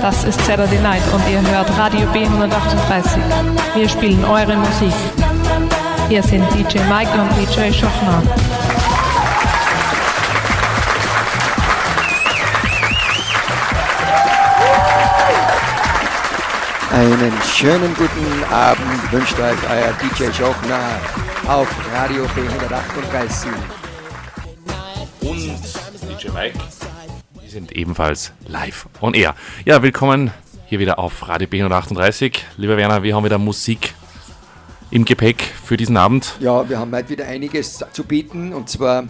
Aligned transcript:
Das 0.00 0.24
ist 0.24 0.40
Saturday 0.46 0.78
Night 0.80 1.02
und 1.12 1.22
ihr 1.28 1.40
hört 1.50 1.68
Radio 1.76 2.06
B138. 2.12 3.18
Wir 3.74 3.88
spielen 3.88 4.24
eure 4.24 4.56
Musik. 4.56 4.94
Hier 6.08 6.22
sind 6.22 6.44
DJ 6.54 6.78
Mike 6.88 7.10
und 7.20 7.30
DJ 7.36 7.72
Schochner. 7.72 8.22
Einen 16.96 17.30
schönen 17.42 17.94
guten 17.94 18.44
Abend 18.50 19.12
wünscht 19.12 19.38
euch 19.38 19.70
euer 19.70 19.92
DJ 20.00 20.32
Schochner 20.32 20.98
auf 21.46 21.68
Radio 21.92 22.24
B138. 22.24 23.48
Und 25.20 25.36
DJ 26.08 26.30
Mike. 26.32 26.58
Die 27.44 27.48
sind 27.50 27.72
ebenfalls 27.72 28.32
live 28.46 28.88
on 29.02 29.12
air. 29.12 29.34
Ja, 29.66 29.82
willkommen 29.82 30.30
hier 30.64 30.78
wieder 30.78 30.98
auf 30.98 31.28
Radio 31.28 31.46
B138. 31.46 32.38
Lieber 32.56 32.78
Werner, 32.78 33.02
wir 33.02 33.14
haben 33.14 33.26
wieder 33.26 33.36
Musik 33.36 33.92
im 34.90 35.04
Gepäck 35.04 35.42
für 35.42 35.76
diesen 35.76 35.98
Abend. 35.98 36.34
Ja, 36.40 36.66
wir 36.66 36.78
haben 36.78 36.94
heute 36.94 37.10
wieder 37.10 37.26
einiges 37.26 37.84
zu 37.92 38.04
bieten 38.04 38.54
und 38.54 38.70
zwar 38.70 39.04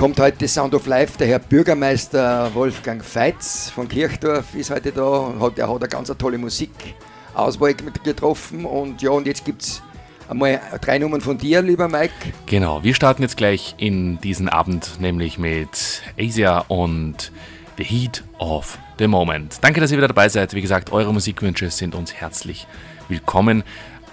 kommt 0.00 0.18
heute 0.18 0.48
Sound 0.48 0.74
of 0.74 0.86
Life. 0.86 1.18
Der 1.18 1.26
Herr 1.26 1.38
Bürgermeister 1.38 2.50
Wolfgang 2.54 3.04
Feitz 3.04 3.68
von 3.68 3.86
Kirchdorf 3.86 4.54
ist 4.54 4.70
heute 4.70 4.92
da 4.92 5.34
hat, 5.38 5.58
er 5.58 5.68
hat 5.68 5.76
eine 5.76 5.88
ganz 5.90 6.10
tolle 6.16 6.38
Musikauswahl 6.38 7.74
getroffen. 8.02 8.64
Und 8.64 9.02
ja, 9.02 9.10
und 9.10 9.26
jetzt 9.26 9.44
gibt 9.44 9.60
es 9.60 9.82
einmal 10.26 10.58
drei 10.80 10.98
Nummern 10.98 11.20
von 11.20 11.36
dir, 11.36 11.60
lieber 11.60 11.86
Mike. 11.86 12.14
Genau, 12.46 12.82
wir 12.82 12.94
starten 12.94 13.20
jetzt 13.20 13.36
gleich 13.36 13.74
in 13.76 14.18
diesen 14.22 14.48
Abend, 14.48 14.98
nämlich 15.00 15.38
mit 15.38 16.00
Asia 16.18 16.60
und 16.60 17.30
The 17.76 17.84
Heat 17.84 18.24
of 18.38 18.78
the 18.98 19.06
Moment. 19.06 19.58
Danke, 19.60 19.82
dass 19.82 19.90
ihr 19.90 19.98
wieder 19.98 20.08
dabei 20.08 20.30
seid. 20.30 20.54
Wie 20.54 20.62
gesagt, 20.62 20.92
eure 20.92 21.12
Musikwünsche 21.12 21.68
sind 21.68 21.94
uns 21.94 22.14
herzlich 22.14 22.66
willkommen. 23.08 23.64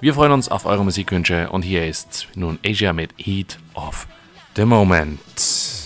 Wir 0.00 0.14
freuen 0.14 0.32
uns 0.32 0.48
auf 0.48 0.64
eure 0.64 0.82
Musikwünsche 0.82 1.50
und 1.50 1.60
hier 1.60 1.86
ist 1.86 2.28
nun 2.34 2.58
Asia 2.64 2.94
mit 2.94 3.10
Heat 3.18 3.58
of 3.74 4.06
the 4.56 4.64
Moment. 4.64 5.81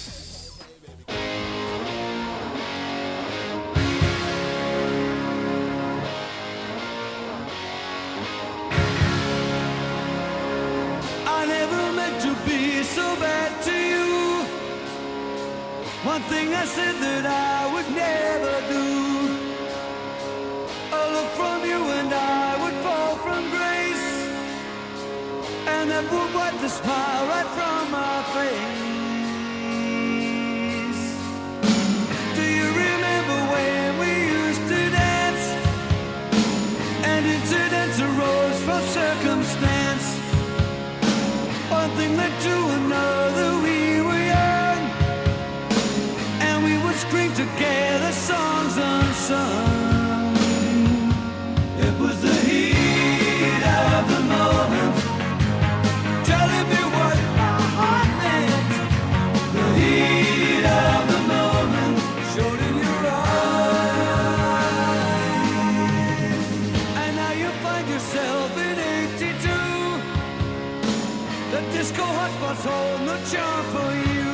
The 71.56 71.62
disco 71.72 72.02
hotspots 72.02 72.64
hold 72.68 73.00
no 73.08 73.16
charm 73.32 73.64
for 73.72 73.90
you. 74.12 74.32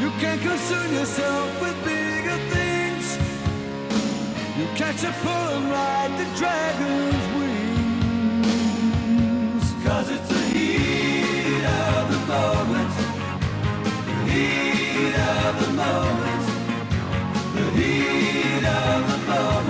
You 0.00 0.10
can't 0.18 0.42
concern 0.42 0.92
yourself 0.92 1.60
with 1.60 1.76
bigger 1.84 2.38
things. 2.54 3.06
You 4.58 4.66
catch 4.74 5.04
a 5.04 5.12
pull 5.22 5.48
and 5.56 5.70
ride 5.70 6.12
the 6.18 6.26
dragon's 6.40 7.26
wings. 7.38 8.46
Cause 9.86 10.08
it's 10.10 10.28
the 10.28 10.42
heat 10.52 11.64
of 11.64 12.10
the 12.10 12.22
moment. 12.34 12.92
The 14.08 14.16
heat 14.32 15.14
of 15.14 15.52
the 15.62 15.70
moment. 15.84 16.44
The 17.54 17.66
heat 17.78 18.64
of 18.66 19.00
the 19.12 19.18
moment. 19.30 19.65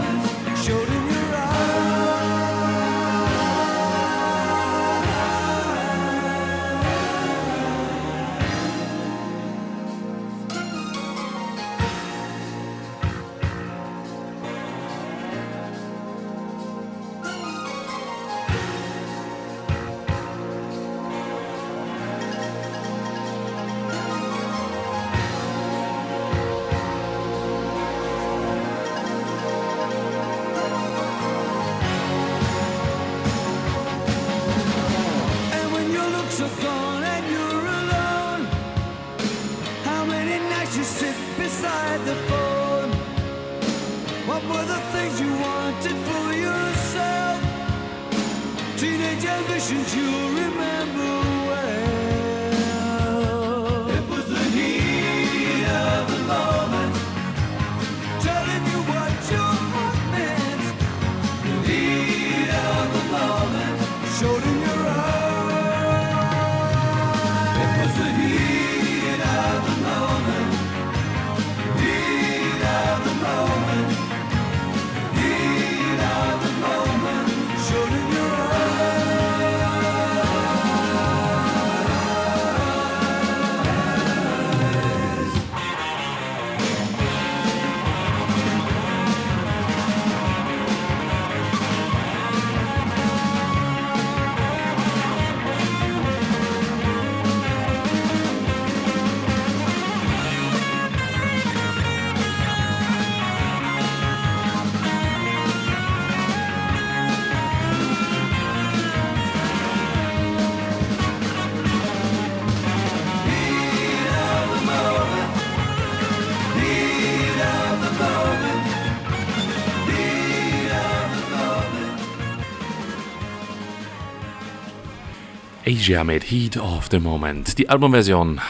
Asia 125.87 126.03
mit 126.03 126.25
Heat 126.33 126.57
of 126.57 126.89
the 126.91 126.99
Moment. 126.99 127.57
Die 127.59 127.69
Albumversion, 127.69 128.41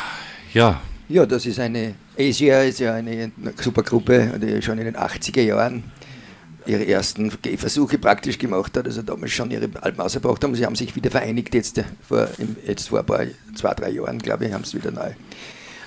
ja, 0.55 0.81
Ja, 1.11 1.27
das 1.27 1.45
ist 1.45 1.61
eine, 1.61 1.95
Asia 2.19 2.63
ist 2.63 2.81
ja 2.81 2.95
eine 2.95 3.31
super 3.61 3.83
Gruppe, 3.83 4.41
die 4.41 4.63
schon 4.63 4.79
in 4.79 4.87
den 4.87 4.97
80er 4.97 5.43
Jahren 5.43 5.85
ihre 6.65 6.87
ersten 6.87 7.31
Gehversuche 7.43 7.99
praktisch 7.99 8.39
gemacht 8.39 8.75
hat, 8.75 8.87
also 8.87 9.03
damals 9.03 9.33
schon 9.33 9.51
ihre 9.51 9.69
Alben 9.83 10.01
ausgebracht 10.01 10.43
haben. 10.45 10.55
Sie 10.55 10.65
haben 10.65 10.77
sich 10.77 10.97
wieder 10.97 11.11
vereinigt 11.11 11.53
jetzt 11.53 11.77
äh, 11.77 11.85
vor, 12.01 12.27
jetzt 12.67 12.89
vor 12.89 13.01
ein 13.01 13.07
paar, 13.07 13.27
zwei, 13.55 13.75
drei 13.75 13.91
Jahren, 13.91 14.19
glaube 14.19 14.47
ich, 14.47 14.53
haben 14.55 14.65
sie 14.65 14.79
wieder 14.79 14.93
neu, 14.93 15.11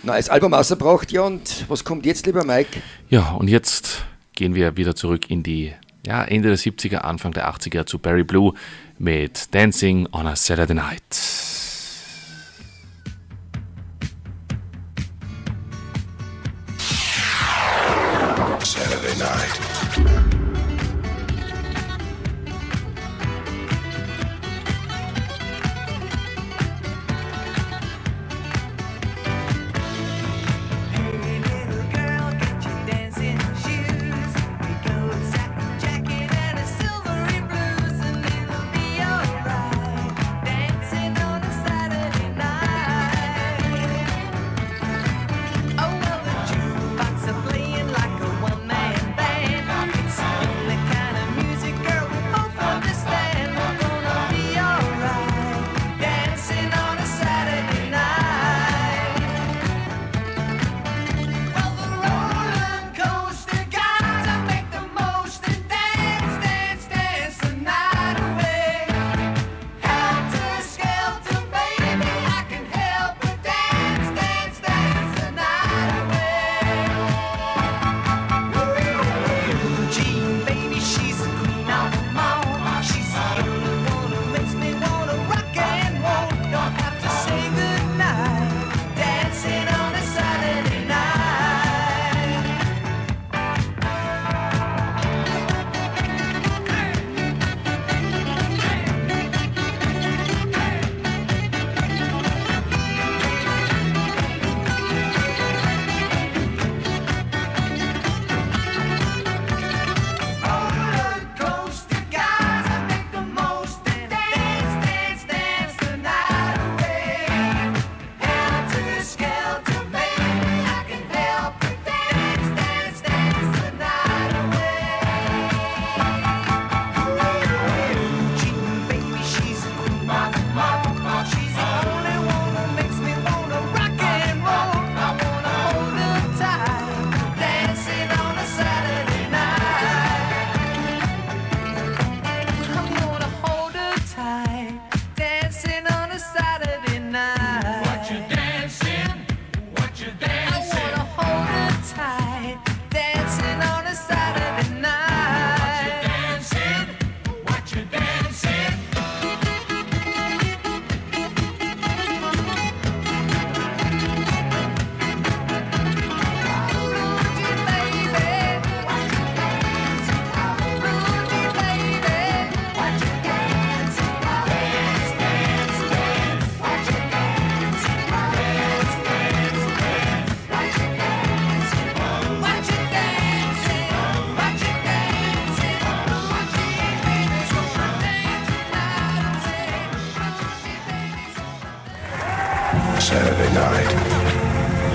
neues 0.04 0.30
Album 0.30 0.54
ausgebracht. 0.54 1.12
Ja, 1.12 1.24
und 1.24 1.66
was 1.68 1.84
kommt 1.84 2.06
jetzt, 2.06 2.28
lieber 2.28 2.44
Mike? 2.44 2.80
Ja, 3.10 3.32
und 3.32 3.48
jetzt 3.48 4.06
gehen 4.36 4.54
wir 4.54 4.78
wieder 4.78 4.96
zurück 4.96 5.32
in 5.32 5.42
die 5.42 5.74
ja, 6.06 6.24
Ende 6.24 6.50
der 6.50 6.58
70er, 6.58 6.98
Anfang 6.98 7.34
der 7.34 7.50
80er 7.50 7.86
zu 7.86 8.00
Barry 8.00 8.24
Blue 8.24 8.54
mit 8.98 9.54
Dancing 9.54 10.08
on 10.12 10.28
a 10.28 10.36
Saturday 10.36 10.76
Night. 10.76 11.49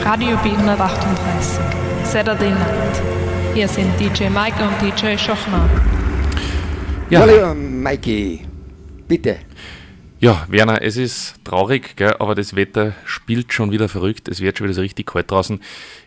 Radio 0.05 0.37
B138. 0.37 2.05
Saturday 2.05 2.51
Night. 2.51 3.03
Hier 3.55 3.67
sind 3.67 3.99
DJ 3.99 4.29
Mike 4.29 4.63
und 4.63 4.75
DJ 4.83 5.17
Schochner. 5.17 5.69
Ja, 7.09 7.25
lieber 7.25 7.55
Mikey, 7.55 8.41
bitte. 9.09 9.39
ja, 10.21 10.45
Werner, 10.49 10.83
es 10.83 10.99
ist 10.99 11.37
traurig, 11.43 11.97
gell, 11.97 12.15
aber 12.19 12.35
das 12.35 12.55
Wetter 12.55 12.93
spielt 13.07 13.55
schon 13.55 13.71
wieder 13.71 13.89
verrückt. 13.89 14.29
Es 14.29 14.41
wird 14.41 14.59
schon 14.59 14.67
wieder 14.67 14.75
so 14.75 14.83
richtig 14.83 15.07
kalt 15.07 15.31
draußen. 15.31 15.59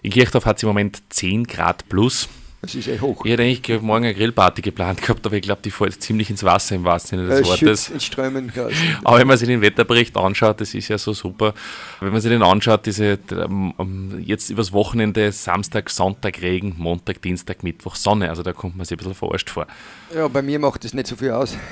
In 0.03 0.11
Kirchdorf 0.11 0.45
hat 0.45 0.57
es 0.57 0.63
im 0.63 0.67
Moment 0.67 1.01
10 1.09 1.45
Grad 1.45 1.89
plus. 1.89 2.29
Das 2.59 2.73
ist 2.73 2.87
eh 2.87 2.99
hoch. 2.99 3.23
Ich 3.23 3.31
hätte 3.31 3.43
eigentlich 3.43 3.81
morgen 3.83 4.05
eine 4.05 4.15
Grillparty 4.15 4.63
geplant 4.63 4.99
gehabt, 5.01 5.23
aber 5.27 5.35
ich 5.35 5.43
glaube, 5.43 5.61
die 5.63 5.69
fällt 5.69 6.01
ziemlich 6.01 6.31
ins 6.31 6.43
Wasser 6.43 6.75
im 6.75 6.83
wahrsten 6.85 7.19
Sinne 7.19 7.29
des 7.29 7.41
Äh, 7.41 7.43
Wortes. 7.45 7.59
schützt 7.59 7.89
in 7.91 7.99
Strömen. 7.99 8.51
Aber 9.03 9.19
wenn 9.19 9.27
man 9.27 9.37
sich 9.37 9.47
den 9.47 9.61
Wetterbericht 9.61 10.17
anschaut, 10.17 10.59
das 10.59 10.73
ist 10.73 10.87
ja 10.87 10.97
so 10.97 11.13
super. 11.13 11.53
Wenn 11.99 12.11
man 12.11 12.19
sich 12.19 12.31
den 12.31 12.41
anschaut, 12.41 12.87
diese 12.87 13.19
ähm, 13.31 13.73
ähm, 13.77 14.23
jetzt 14.25 14.49
übers 14.49 14.73
Wochenende 14.73 15.31
Samstag, 15.31 15.91
Sonntag 15.91 16.41
Regen, 16.41 16.73
Montag, 16.77 17.21
Dienstag, 17.21 17.61
Mittwoch 17.63 17.95
Sonne. 17.95 18.29
Also 18.29 18.41
da 18.41 18.53
kommt 18.53 18.75
man 18.75 18.85
sich 18.85 18.95
ein 18.95 18.97
bisschen 18.97 19.13
verarscht 19.13 19.51
vor. 19.51 19.67
ja, 20.15 20.27
bei 20.27 20.41
mir 20.41 20.57
macht 20.57 20.83
das 20.83 20.95
nicht 20.95 21.05
so 21.07 21.15
viel 21.15 21.31
aus. 21.31 21.55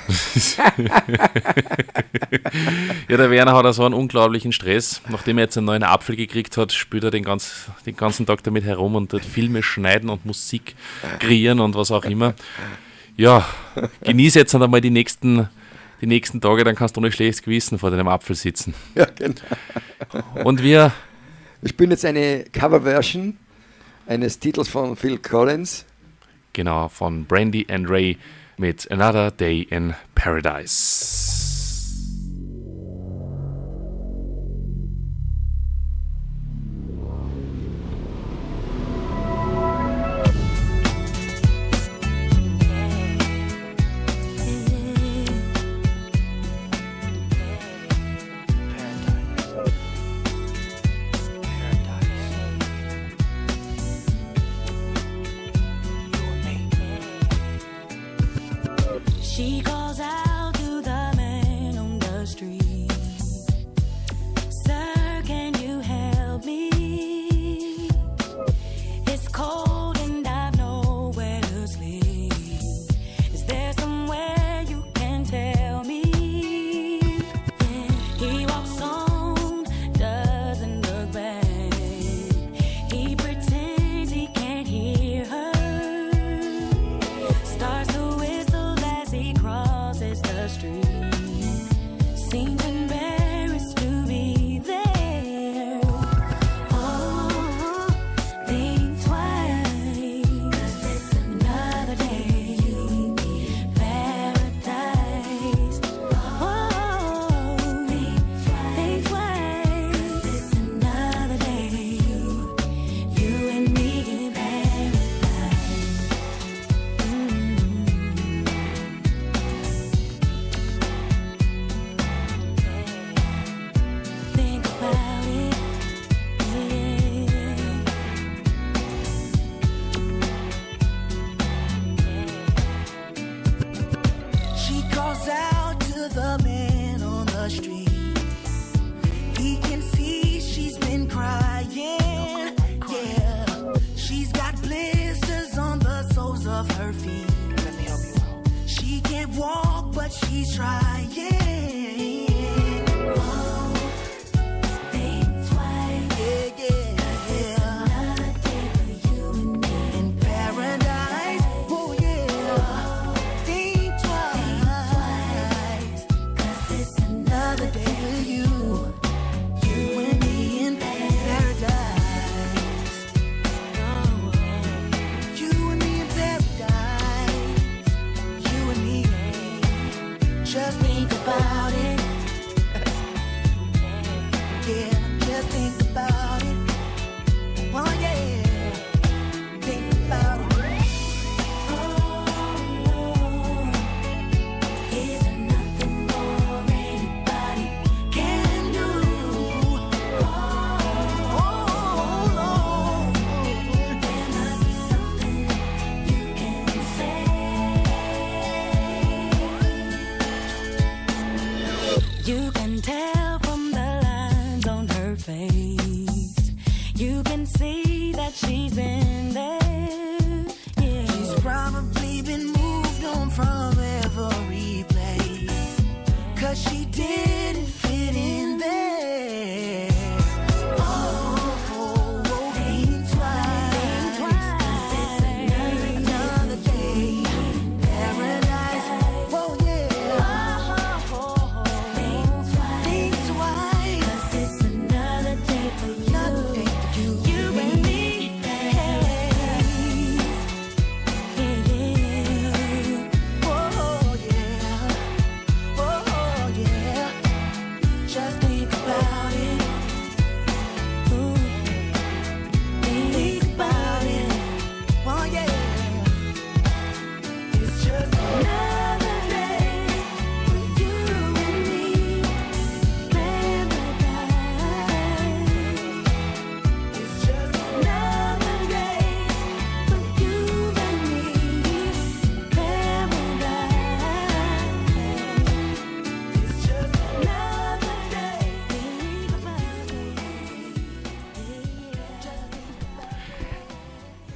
Ja, 3.08 3.16
der 3.16 3.30
Werner 3.30 3.54
hat 3.56 3.64
auch 3.66 3.72
so 3.72 3.84
einen 3.84 3.94
unglaublichen 3.94 4.52
Stress. 4.52 5.00
Nachdem 5.08 5.38
er 5.38 5.44
jetzt 5.44 5.56
einen 5.56 5.66
neuen 5.66 5.82
Apfel 5.82 6.16
gekriegt 6.16 6.56
hat, 6.56 6.72
spielt 6.72 7.04
er 7.04 7.10
den, 7.10 7.22
ganz, 7.24 7.66
den 7.84 7.96
ganzen 7.96 8.26
Tag 8.26 8.42
damit 8.42 8.64
herum 8.64 8.94
und 8.94 9.10
tut 9.10 9.24
Filme 9.24 9.62
schneiden 9.62 10.10
und 10.10 10.24
Musik 10.26 10.74
kreieren 11.18 11.60
und 11.60 11.74
was 11.74 11.90
auch 11.90 12.04
immer. 12.04 12.34
Ja, 13.16 13.46
genieß 14.02 14.34
jetzt 14.34 14.54
einmal 14.54 14.80
die 14.80 14.90
nächsten, 14.90 15.48
die 16.00 16.06
nächsten 16.06 16.40
Tage, 16.40 16.64
dann 16.64 16.74
kannst 16.74 16.96
du 16.96 17.00
ohne 17.00 17.10
schlechtes 17.12 17.42
Gewissen 17.42 17.78
vor 17.78 17.90
deinem 17.90 18.08
Apfel 18.08 18.36
sitzen. 18.36 18.74
Ja, 18.94 19.06
genau. 19.06 19.40
Und 20.44 20.62
wir 20.62 20.92
Ich 21.62 21.70
spiele 21.70 21.90
jetzt 21.92 22.04
eine 22.04 22.44
Coverversion 22.52 23.38
eines 24.06 24.38
Titels 24.38 24.68
von 24.68 24.96
Phil 24.96 25.18
Collins. 25.18 25.84
Genau, 26.52 26.88
von 26.88 27.24
Brandy 27.24 27.66
and 27.68 27.88
Ray 27.88 28.18
mit 28.56 28.90
Another 28.90 29.30
Day 29.30 29.66
in 29.70 29.94
Paradise. 30.14 31.15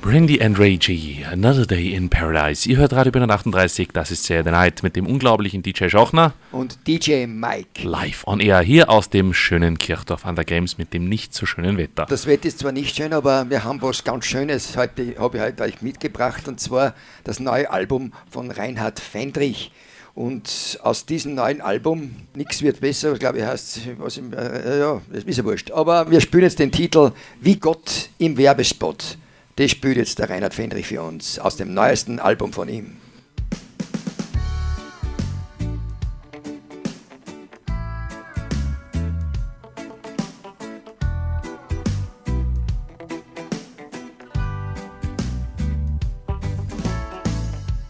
Brandy 0.03 0.41
and 0.41 0.59
Ray 0.59 0.79
G, 0.79 1.27
Another 1.31 1.67
Day 1.67 1.93
in 1.93 2.09
Paradise. 2.09 2.67
Ihr 2.67 2.79
hört 2.79 2.95
Radio 2.95 3.13
38, 3.13 3.91
das 3.93 4.11
ist 4.11 4.25
Saturday 4.25 4.51
Night 4.51 4.83
mit 4.83 4.97
dem 4.97 5.07
unglaublichen 5.07 5.63
DJ 5.63 5.89
Schochner. 5.89 6.33
Und 6.53 6.79
DJ 6.87 7.27
Mike. 7.27 7.83
Live 7.83 8.27
on 8.27 8.41
Air 8.41 8.61
hier 8.63 8.89
aus 8.89 9.11
dem 9.11 9.35
schönen 9.35 9.77
Kirchdorf 9.77 10.25
an 10.25 10.37
der 10.37 10.47
Games 10.47 10.79
mit 10.79 10.95
dem 10.95 11.07
nicht 11.07 11.35
so 11.35 11.45
schönen 11.45 11.77
Wetter. 11.77 12.07
Das 12.09 12.27
Wetter 12.27 12.49
ist 12.49 12.61
zwar 12.61 12.73
nicht 12.73 12.97
schön, 12.97 13.13
aber 13.13 13.51
wir 13.51 13.63
haben 13.63 13.83
was 13.83 14.03
ganz 14.03 14.25
Schönes 14.25 14.75
heute, 14.75 15.17
habe 15.19 15.37
ich 15.37 15.43
heute 15.43 15.63
euch 15.65 15.83
mitgebracht 15.83 16.49
und 16.49 16.61
zwar 16.61 16.95
das 17.25 17.39
neue 17.39 17.71
Album 17.71 18.15
von 18.31 18.51
Reinhard 18.51 19.01
Fendrich. 19.01 19.71
Und 20.15 20.81
aus 20.83 21.05
diesem 21.05 21.35
neuen 21.35 21.61
Album, 21.61 22.17
nichts 22.35 22.63
wird 22.63 22.81
besser, 22.81 23.19
glaube 23.19 23.39
ich, 23.39 23.45
heißt 23.45 23.81
es, 24.07 24.17
im, 24.17 24.33
äh, 24.33 24.79
ja, 24.79 25.03
das 25.13 25.25
ist 25.25 25.37
ja 25.37 25.45
wurscht. 25.45 25.71
Aber 25.71 26.11
wir 26.11 26.23
spielen 26.23 26.45
jetzt 26.45 26.59
den 26.59 26.73
Titel 26.73 27.13
Wie 27.43 27.57
Gott 27.57 28.09
im 28.17 28.39
Werbespot. 28.39 29.19
Das 29.57 29.71
spielt 29.71 29.97
jetzt 29.97 30.19
der 30.19 30.31
Reinhard 30.31 30.55
Fendrich 30.55 30.87
für 30.87 31.03
uns 31.03 31.39
aus 31.39 31.57
dem 31.57 31.75
neuesten 31.75 32.19
Album 32.19 32.53
von 32.53 32.69
ihm. 32.69 32.97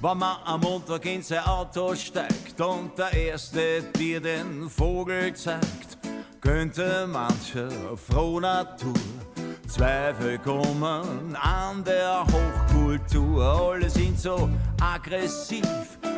Wenn 0.02 0.18
man 0.18 0.38
am 0.44 0.62
Montag 0.62 1.04
in 1.04 1.22
sein 1.22 1.44
Auto 1.44 1.94
steigt 1.94 2.60
und 2.60 2.98
der 2.98 3.12
Erste 3.12 3.82
dir 3.96 4.20
den 4.20 4.68
Vogel 4.68 5.32
zeigt, 5.34 5.98
könnte 6.40 7.06
mancher 7.06 7.68
froh 7.96 8.40
Natur 8.40 8.94
Zweifel 9.70 10.36
kommen 10.38 11.36
an 11.36 11.84
der 11.84 12.26
Hochkultur, 12.26 13.40
alle 13.40 13.88
sind 13.88 14.18
so 14.18 14.50
aggressiv. 14.80 15.64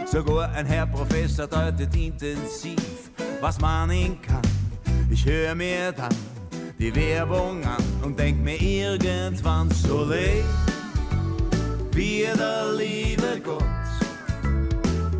Sogar 0.06 0.50
ein 0.52 0.64
Herr 0.64 0.86
Professor 0.86 1.46
deutet 1.46 1.94
intensiv, 1.94 3.10
was 3.42 3.60
man 3.60 3.90
ihn 3.90 4.22
kann. 4.22 4.40
Ich 5.10 5.26
höre 5.26 5.54
mir 5.54 5.92
dann 5.92 6.14
die 6.78 6.94
Werbung 6.96 7.62
an 7.64 7.84
und 8.02 8.18
denk 8.18 8.42
mir 8.42 8.58
irgendwann 8.58 9.70
so 9.70 10.04
leid, 10.04 10.44
wie 11.92 12.26
der 12.34 12.72
liebe 12.72 13.38
Gott 13.44 13.62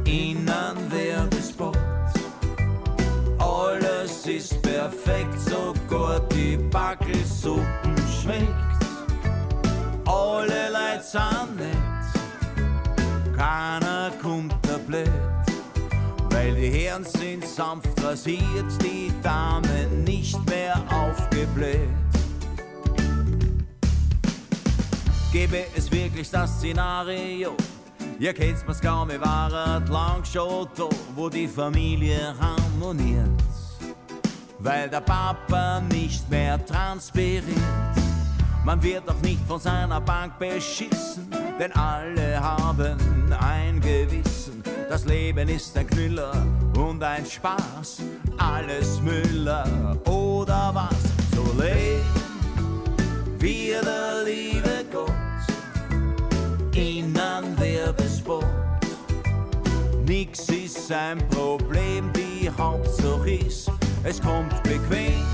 innen 0.07 0.91
wird 0.91 1.35
es 1.35 1.55
Alles 3.39 4.27
ist 4.27 4.63
perfekt 4.63 5.52
sind 11.13 11.57
nett, 11.59 13.37
keiner 13.37 14.11
kommt 14.23 14.55
der 14.67 14.79
blöd. 14.79 15.11
Weil 16.31 16.55
die 16.55 16.71
Herren 16.71 17.05
sind 17.05 17.45
sanft 17.45 18.03
rasiert, 18.03 18.73
die 18.83 19.13
Damen 19.23 20.05
nicht 20.05 20.39
mehr 20.49 20.81
aufgebläht. 20.91 21.91
Gäbe 25.33 25.67
es 25.77 25.93
wirklich 25.93 26.31
das 26.31 26.57
Szenario, 26.57 27.57
ihr 28.19 28.33
kennt's 28.33 28.65
mir's 28.67 28.81
kaum, 28.81 29.11
ihr 29.11 29.21
waret 29.21 29.89
lang 29.91 30.25
schon 30.25 30.67
da, 30.75 30.89
wo 31.15 31.29
die 31.29 31.49
Familie 31.49 32.35
harmoniert. 32.41 33.29
Weil 34.61 34.89
der 34.89 35.01
Papa 35.01 35.83
nicht 35.91 36.31
mehr 36.31 36.65
transpiriert. 36.65 38.02
Man 38.65 38.81
wird 38.81 39.09
auch 39.09 39.21
nicht 39.23 39.41
von 39.49 39.59
seiner 39.59 40.01
Bank 40.01 40.39
beschissen, 40.39 41.29
denn 41.59 41.73
alle 41.73 42.41
haben 42.41 42.97
ein 43.41 43.81
Gewissen. 43.81 44.63
Das 44.89 45.05
Leben 45.05 45.49
ist 45.49 45.77
ein 45.77 45.87
Knüller 45.87 46.33
und 46.77 47.03
ein 47.03 47.27
Spaß, 47.27 48.03
alles 48.39 49.01
Müller 49.01 49.97
oder 50.07 50.71
was. 50.73 50.95
So 51.35 51.43
leben 51.61 52.05
wir 53.39 53.81
der 53.81 54.25
liebe 54.25 54.85
Gott 54.93 55.11
in 56.77 57.19
einem 57.19 57.59
Werbespot. 57.59 58.47
Nix 60.07 60.49
ist 60.51 60.93
ein 60.93 61.19
Problem, 61.31 62.13
die 62.13 62.49
Hauptsache 62.57 63.31
ist, 63.31 63.73
es 64.05 64.21
kommt 64.23 64.63
bequem, 64.63 65.25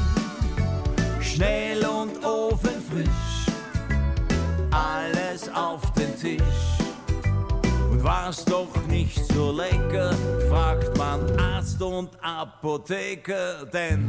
schnell 1.39 1.87
und 1.87 2.25
ofenfrisch, 2.25 3.47
alles 4.73 5.49
auf 5.55 5.81
den 5.93 6.19
Tisch. 6.19 6.43
Und 7.93 8.03
war's 8.03 8.45
doch 8.45 8.75
nicht 8.89 9.25
so 9.33 9.53
lecker, 9.53 10.13
fragt 10.49 10.99
man 10.99 11.21
Arzt 11.39 11.81
und 11.81 12.11
Apotheker, 12.21 13.65
denn 13.73 14.09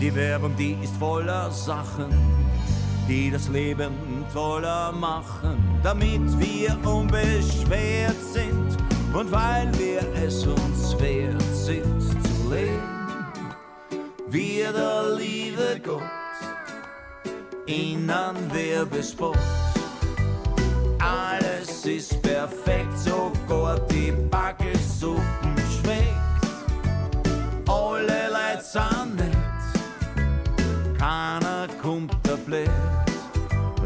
die 0.00 0.14
Werbung, 0.14 0.54
die 0.56 0.76
ist 0.84 0.94
voller 0.98 1.50
Sachen, 1.50 2.10
die 3.08 3.32
das 3.32 3.48
Leben 3.48 4.24
toller 4.32 4.92
machen, 4.92 5.80
damit 5.82 6.22
wir 6.38 6.78
unbeschwert 6.88 8.22
sind 8.32 8.76
und 9.12 9.32
weil 9.32 9.76
wir 9.76 10.02
es 10.24 10.46
uns 10.46 10.96
wert 11.00 11.42
sind 11.52 12.00
zu 12.00 12.54
leben. 12.54 12.98
Wir 14.30 14.74
der 15.68 15.74
liebe 15.74 15.88
Gott 15.88 16.02
in 17.66 18.10
einem 18.10 18.52
Werbespot. 18.52 19.36
Alles 20.98 21.84
ist 21.84 22.20
perfekt, 22.22 22.98
sogar 22.98 23.78
die 23.88 24.12
Backelsuppen 24.30 25.56
schmeckt. 25.80 26.08
Alle 27.68 28.28
Leute 28.30 28.64
sind 28.64 29.16
nett, 29.16 30.98
keiner 30.98 31.68
kommt 31.80 32.14
der 32.26 32.36
blöd. 32.36 32.70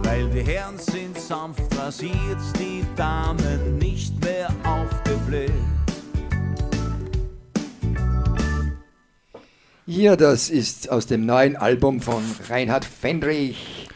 Weil 0.04 0.28
die 0.30 0.42
Herren 0.42 0.78
sind 0.78 1.18
sanft 1.18 1.76
rasiert, 1.78 2.40
die 2.58 2.84
Damen 2.96 3.78
nicht 3.78 4.18
mehr 4.24 4.48
aufgebläht. 4.64 5.71
Ja, 9.86 10.16
das 10.16 10.48
ist 10.48 10.90
aus 10.90 11.06
dem 11.06 11.26
neuen 11.26 11.56
Album 11.56 12.00
von 12.00 12.22
Reinhard 12.48 12.84
Fendrich. 12.84 13.88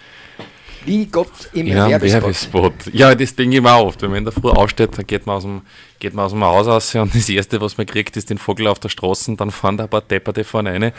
Wie 0.84 1.06
Gott 1.06 1.48
im 1.52 1.66
Ja, 1.66 1.88
Werbespot. 1.88 2.22
Werbespot. 2.22 2.72
Ja, 2.92 3.14
das 3.14 3.34
denke 3.34 3.56
ich 3.56 3.62
mir 3.62 3.72
auch 3.72 3.86
oft. 3.86 4.02
Wenn 4.02 4.10
man 4.10 4.18
in 4.18 4.24
der 4.24 4.32
Früh 4.32 4.50
aufsteht, 4.50 4.96
dann 4.96 5.06
geht 5.06 5.26
man 5.26 5.36
aus 5.36 5.42
dem, 5.42 5.62
geht 5.98 6.14
man 6.14 6.24
aus 6.26 6.32
dem 6.32 6.44
Haus 6.44 6.66
raus 6.66 6.94
und 6.94 7.12
das 7.14 7.28
Erste, 7.28 7.60
was 7.60 7.76
man 7.76 7.86
kriegt, 7.86 8.16
ist 8.16 8.30
den 8.30 8.38
Vogel 8.38 8.68
auf 8.68 8.78
der 8.78 8.88
Straße. 8.88 9.34
Dann 9.36 9.50
fahren 9.50 9.76
da 9.76 9.84
ein 9.84 9.90
paar 9.90 10.00
Depperte 10.02 10.44
vorne 10.44 10.72
rein. 10.72 10.92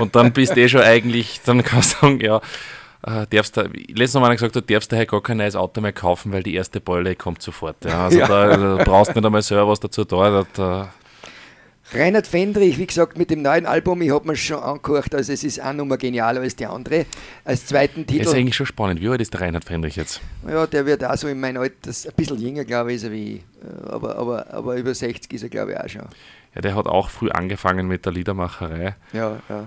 Und 0.00 0.14
dann 0.16 0.32
bist 0.32 0.56
du 0.56 0.60
eh 0.60 0.68
schon 0.68 0.82
eigentlich, 0.82 1.40
dann 1.44 1.62
kannst 1.62 1.94
du 1.94 2.06
sagen, 2.06 2.20
ja, 2.20 2.40
äh, 3.06 3.26
darfst 3.30 3.56
du, 3.56 3.62
letztes 3.88 4.14
Mal 4.20 4.24
hat 4.24 4.30
er 4.32 4.36
gesagt, 4.36 4.56
du 4.56 4.60
darfst 4.60 4.92
daher 4.92 5.06
gar 5.06 5.22
kein 5.22 5.38
neues 5.38 5.56
Auto 5.56 5.80
mehr 5.80 5.92
kaufen, 5.92 6.30
weil 6.32 6.42
die 6.42 6.54
erste 6.54 6.80
Beule 6.80 7.16
kommt 7.16 7.40
sofort. 7.42 7.84
Ja, 7.86 8.04
also 8.04 8.18
Ja. 8.18 8.28
Da, 8.28 8.56
da 8.76 8.84
brauchst 8.84 9.12
du 9.12 9.18
nicht 9.18 9.26
einmal 9.26 9.42
selber 9.42 9.68
was 9.68 9.80
dazu 9.80 10.04
da. 10.04 10.30
Da, 10.30 10.46
da, 10.54 10.92
Reinhard 11.94 12.26
Fendrich, 12.26 12.78
wie 12.78 12.86
gesagt, 12.86 13.18
mit 13.18 13.30
dem 13.30 13.42
neuen 13.42 13.66
Album, 13.66 14.00
ich 14.02 14.10
habe 14.10 14.26
mir 14.26 14.36
schon 14.36 14.58
angehört, 14.58 15.14
also 15.14 15.32
es 15.32 15.44
ist 15.44 15.62
auch 15.62 15.72
nochmal 15.72 15.98
genialer 15.98 16.40
als 16.40 16.56
die 16.56 16.64
andere. 16.66 17.04
Als 17.44 17.66
zweiten 17.66 18.06
das 18.06 18.14
ist 18.16 18.22
Titel, 18.24 18.36
eigentlich 18.36 18.56
schon 18.56 18.66
spannend. 18.66 19.00
Wie 19.00 19.08
alt 19.08 19.20
ist 19.20 19.32
der 19.34 19.42
Reinhard 19.42 19.64
Fendrich 19.64 19.96
jetzt? 19.96 20.20
ja, 20.48 20.66
der 20.66 20.86
wird 20.86 21.04
auch 21.04 21.16
so 21.16 21.28
in 21.28 21.38
meinem 21.38 21.60
Alter, 21.62 21.74
ein 21.90 22.12
bisschen 22.16 22.38
jünger, 22.38 22.64
glaube 22.64 22.90
ich, 22.92 22.96
ist 22.96 23.04
er 23.04 23.12
wie 23.12 23.34
ich. 23.36 23.42
Aber, 23.90 24.16
aber, 24.16 24.52
aber 24.52 24.76
über 24.76 24.94
60 24.94 25.32
ist 25.32 25.42
er, 25.42 25.48
glaube 25.50 25.72
ich, 25.72 25.78
auch 25.78 25.88
schon. 25.88 26.02
Ja, 26.54 26.60
der 26.62 26.74
hat 26.74 26.86
auch 26.86 27.10
früh 27.10 27.30
angefangen 27.30 27.86
mit 27.86 28.04
der 28.06 28.12
Liedermacherei. 28.12 28.96
Ja, 29.12 29.38
ja. 29.48 29.66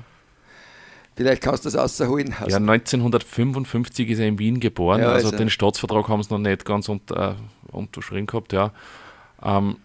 Vielleicht 1.15 1.41
kannst 1.43 1.63
du 1.63 1.69
das 1.69 1.77
rausholen. 1.79 2.33
aus- 2.41 2.51
Ja, 2.51 2.57
1955 2.59 4.09
ist 4.09 4.19
er 4.19 4.27
in 4.27 4.37
Wien 4.39 4.59
geboren, 4.59 5.01
Ja, 5.01 5.11
also 5.11 5.31
er. 5.31 5.37
den 5.37 5.49
Staatsvertrag 5.49 6.07
haben 6.09 6.21
sie 6.23 6.31
noch 6.33 6.39
nicht 6.39 6.65
ganz 6.65 6.89
unter, 6.89 7.31
äh, 7.31 7.71
unterschrieben 7.71 8.25
gehabt, 8.27 8.51
ja. 8.51 8.71
Ähm, 9.41 9.77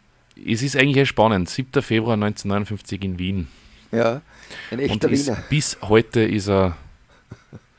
es 0.46 0.62
ist 0.62 0.76
eigentlich 0.76 1.08
spannend. 1.08 1.48
7. 1.48 1.82
Februar 1.82 2.14
1959 2.14 3.02
in 3.02 3.18
Wien. 3.18 3.48
ja. 3.92 4.22
ein 4.70 4.78
Und 4.78 4.84
echter 4.84 5.10
ist, 5.10 5.26
Wiener. 5.26 5.44
bis 5.48 5.78
heute 5.82 6.22
ist 6.22 6.48
er, 6.48 6.76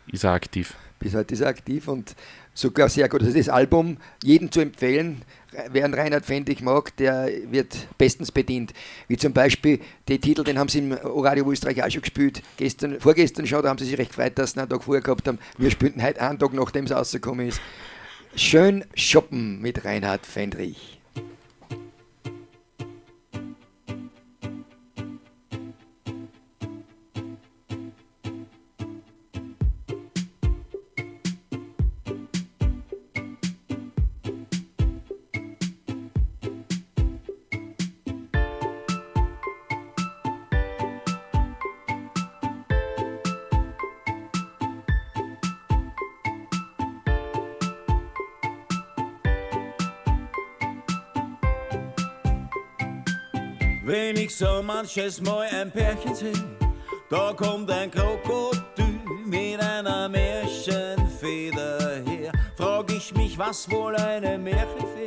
ist 0.08 0.24
er 0.24 0.32
aktiv. 0.32 0.76
Bis 1.00 1.14
heute 1.16 1.34
ist 1.34 1.42
er 1.42 1.48
aktiv 1.48 1.88
und 1.88 2.16
sogar 2.54 2.90
sehr 2.90 3.10
gut. 3.10 3.22
Also 3.22 3.36
das 3.36 3.50
Album 3.50 3.98
jedem 4.24 4.52
zu 4.52 4.62
empfehlen, 4.62 5.24
wer 5.72 5.84
einen 5.84 5.94
Reinhard 5.94 6.26
Fendrich 6.26 6.62
mag, 6.62 6.96
der 6.98 7.30
wird 7.50 7.88
bestens 7.98 8.32
bedient. 8.32 8.74
Wie 9.08 9.18
zum 9.18 9.34
Beispiel 9.34 9.80
die 10.08 10.20
Titel, 10.20 10.44
den 10.44 10.60
haben 10.60 10.70
sie 10.70 10.80
im 10.80 10.94
Radio 10.94 11.50
Österreich 11.52 11.84
auch 11.84 11.90
schon 11.90 12.02
gespielt. 12.02 12.42
Gestern, 12.58 13.00
vorgestern 13.00 13.48
schon, 13.48 13.64
da 13.64 13.70
haben 13.70 13.80
sie 13.80 13.86
sich 13.86 13.98
recht 13.98 14.12
gefreut, 14.12 14.38
dass 14.38 14.52
sie 14.54 14.60
einen 14.60 14.70
Tag 14.70 14.84
vorher 14.84 15.02
gehabt 15.02 15.28
haben. 15.28 15.40
Wir 15.58 15.72
spielten 15.72 16.02
heute 16.04 16.22
einen 16.22 16.40
Tag, 16.40 16.54
nachdem 16.54 16.86
es 16.86 16.92
rausgekommen 16.92 17.48
ist. 17.48 17.60
Schön 18.36 18.86
shoppen 18.96 19.60
mit 19.60 19.84
Reinhard 19.84 20.26
Fendrich. 20.26 21.01
Manches 54.82 55.22
Mal 55.22 55.48
ein 55.62 55.70
Pärchen 55.70 56.16
sehe, 56.16 56.34
da 57.08 57.34
kommt 57.34 57.70
ein 57.70 57.92
Krokodil 57.92 59.00
mit 59.28 59.62
einer 59.62 60.10
Märchenfeder 60.10 62.02
her. 62.04 62.32
Frag 62.58 62.92
ich 62.92 63.14
mich, 63.14 63.38
was 63.38 63.70
wohl 63.70 63.96
eine 63.96 64.40
Märchenfee 64.40 65.06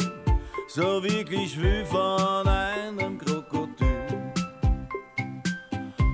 so 0.68 1.02
wirklich 1.02 1.60
will 1.60 1.84
von 1.86 2.46
einem 2.46 3.18
Krokodil. 3.18 4.32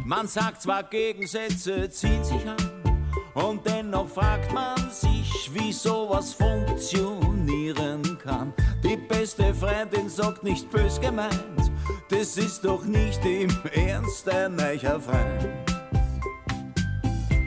Man 0.07 0.27
sagt 0.27 0.63
zwar 0.63 0.85
Gegensätze 0.85 1.91
ziehen 1.91 2.25
sich 2.25 2.49
an 2.49 2.57
und 3.35 3.67
dennoch 3.67 4.09
fragt 4.09 4.55
man 4.55 4.91
sich, 4.91 5.51
wie 5.53 5.73
sowas 5.73 6.33
funktionieren 6.33 8.19
kann. 8.25 8.55
Die 8.83 8.97
beste 8.97 9.53
Freundin 9.55 10.09
sagt 10.09 10.45
nicht 10.45 10.71
bös 10.71 10.99
gemeint, 10.99 11.60
das 12.11 12.37
ist 12.37 12.65
doch 12.65 12.85
nicht 12.85 13.25
im 13.25 13.51
Ernst 13.73 14.29
ein 14.29 14.57
neuer 14.57 15.01
Freund. 15.01 15.49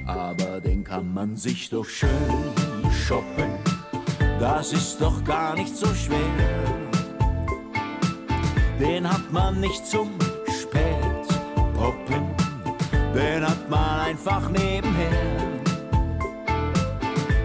Aber 0.05 0.61
den 0.61 0.83
kann 0.83 1.13
man 1.13 1.35
sich 1.35 1.69
doch 1.69 1.85
schön 1.85 2.09
shoppen, 3.05 3.51
das 4.39 4.73
ist 4.73 5.01
doch 5.01 5.23
gar 5.23 5.55
nicht 5.55 5.75
so 5.75 5.87
schwer. 5.93 6.17
den 8.79 9.07
hat 9.09 9.31
man 9.31 9.59
nicht 9.59 9.85
zum 9.85 10.09
spät 10.61 11.27
poppen, 11.75 12.25
den 13.13 13.47
hat 13.47 13.69
man 13.69 13.99
einfach 13.99 14.49
nebenher. 14.49 15.11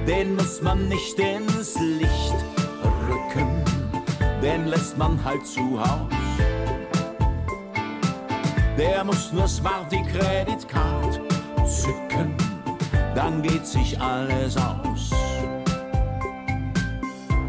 Den 0.07 0.37
muss 0.37 0.63
man 0.63 0.89
nicht 0.89 1.19
ins 1.19 1.75
Licht 1.79 2.39
rücken, 3.09 3.65
den 4.43 4.67
lässt 4.67 4.97
man 4.97 5.23
halt 5.23 5.47
zu 5.47 5.79
Haus. 5.81 6.18
Der 8.79 9.03
muss 9.03 9.33
nur 9.33 9.49
Smarty 9.49 10.05
Credit 10.05 10.69
Card 10.69 11.21
zücken, 11.67 12.33
dann 13.13 13.43
geht 13.43 13.67
sich 13.67 14.01
alles 14.01 14.57
aus. 14.57 15.11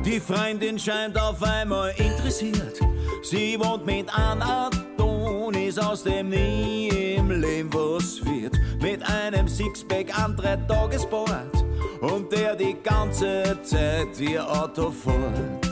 Die 0.03 0.19
Freundin 0.19 0.79
scheint 0.79 1.21
auf 1.21 1.43
einmal 1.43 1.93
interessiert. 1.97 2.79
Sie 3.21 3.59
wohnt 3.59 3.85
mit 3.85 4.07
Anna 4.11 4.71
Adonis, 4.97 5.77
aus 5.77 6.01
dem 6.01 6.29
nie 6.29 6.87
im 7.15 7.29
Leben 7.29 7.71
was 7.75 8.25
wird. 8.25 8.57
Mit 8.81 9.03
einem 9.03 9.47
Sixpack 9.47 10.17
an 10.17 10.35
drei 10.35 10.55
Tagesbord 10.55 11.63
und 12.01 12.31
der 12.31 12.55
die 12.55 12.75
ganze 12.81 13.55
Zeit 13.61 14.19
ihr 14.19 14.49
Auto 14.49 14.89
fährt. 14.89 15.69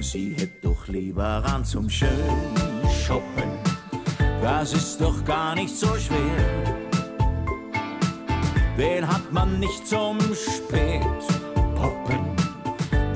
Sie 0.00 0.34
hätte 0.34 0.60
doch 0.62 0.88
lieber 0.88 1.22
ran 1.22 1.64
zum 1.64 1.88
schönen 1.88 2.56
Shoppen. 3.06 3.65
Das 4.46 4.72
ist 4.72 5.00
doch 5.00 5.24
gar 5.24 5.56
nicht 5.56 5.76
so 5.76 5.88
schwer. 5.96 6.46
Den 8.78 9.04
hat 9.04 9.32
man 9.32 9.58
nicht 9.58 9.88
zum 9.88 10.20
spät 10.20 11.02
poppen, 11.74 12.24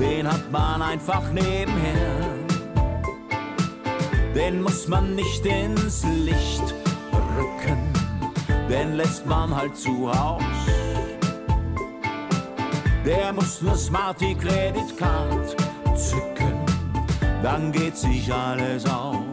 den 0.01 0.27
hat 0.27 0.51
man 0.51 0.83
einfach 0.83 1.23
nebenher. 1.31 2.35
Den 4.35 4.61
muss 4.61 4.89
man 4.89 5.15
nicht 5.15 5.47
ins 5.47 6.05
Licht 6.05 6.75
rücken, 7.37 7.79
den 8.69 8.97
lässt 8.97 9.25
man 9.25 9.55
halt 9.55 9.77
zu 9.77 10.11
Haus. 10.13 10.43
Der 13.07 13.33
muss 13.33 13.63
nur 13.63 13.77
Smarty 13.77 14.35
Credit 14.35 14.99
Card 14.99 15.57
zücken, 15.95 16.59
dann 17.41 17.71
geht 17.71 17.97
sich 17.97 18.33
alles 18.35 18.85
aus. 18.85 19.30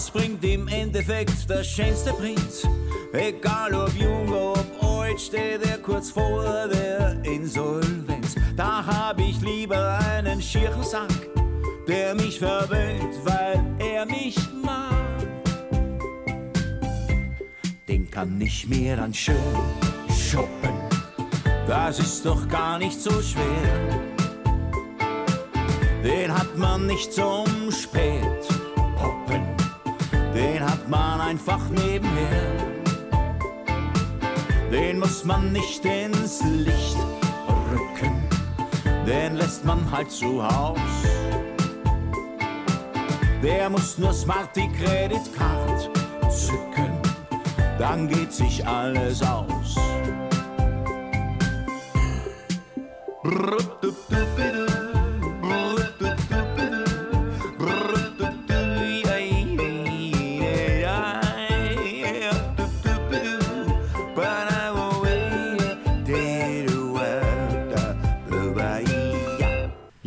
Was 0.00 0.10
bringt 0.10 0.42
im 0.44 0.66
Endeffekt 0.68 1.50
der 1.50 1.62
schönste 1.62 2.14
Prinz? 2.14 2.66
Egal 3.12 3.74
ob 3.74 3.92
jung, 3.94 4.32
ob 4.32 4.82
alt, 4.82 5.20
steht 5.20 5.62
er 5.68 5.76
kurz 5.76 6.10
vor 6.10 6.42
der 6.68 7.22
Insolvenz. 7.22 8.34
Da 8.56 8.86
hab 8.86 9.20
ich 9.20 9.38
lieber 9.42 9.98
einen 9.98 10.40
schierchen 10.40 10.84
Sack, 10.84 11.19
der 11.90 12.14
mich 12.14 12.38
verwöhnt, 12.38 13.14
weil 13.24 13.60
er 13.80 14.06
mich 14.06 14.36
mag. 14.62 15.26
Den 17.88 18.08
kann 18.08 18.40
ich 18.40 18.68
mir 18.68 18.96
dann 18.96 19.12
schön 19.12 19.34
shoppen, 20.30 20.76
das 21.66 21.98
ist 21.98 22.24
doch 22.24 22.46
gar 22.48 22.78
nicht 22.78 23.00
so 23.00 23.10
schwer. 23.20 23.72
Den 26.04 26.32
hat 26.32 26.56
man 26.56 26.86
nicht 26.86 27.12
zum 27.12 27.46
spät 27.72 28.44
poppen, 28.96 29.42
den 30.32 30.60
hat 30.62 30.88
man 30.88 31.20
einfach 31.20 31.68
nebenher. 31.70 32.52
Den 34.70 35.00
muss 35.00 35.24
man 35.24 35.52
nicht 35.52 35.84
ins 35.84 36.40
Licht 36.44 36.98
rücken, 37.72 38.14
den 39.04 39.34
lässt 39.34 39.64
man 39.64 39.90
halt 39.90 40.12
zu 40.12 40.40
Haus. 40.40 40.78
Der 43.42 43.70
muss 43.70 43.96
nur 43.96 44.12
Smarty 44.12 44.68
Credit 44.68 45.34
Card 45.34 45.90
zücken, 46.30 46.92
dann 47.78 48.06
geht 48.06 48.32
sich 48.32 48.66
alles 48.66 49.22
aus. 49.22 49.76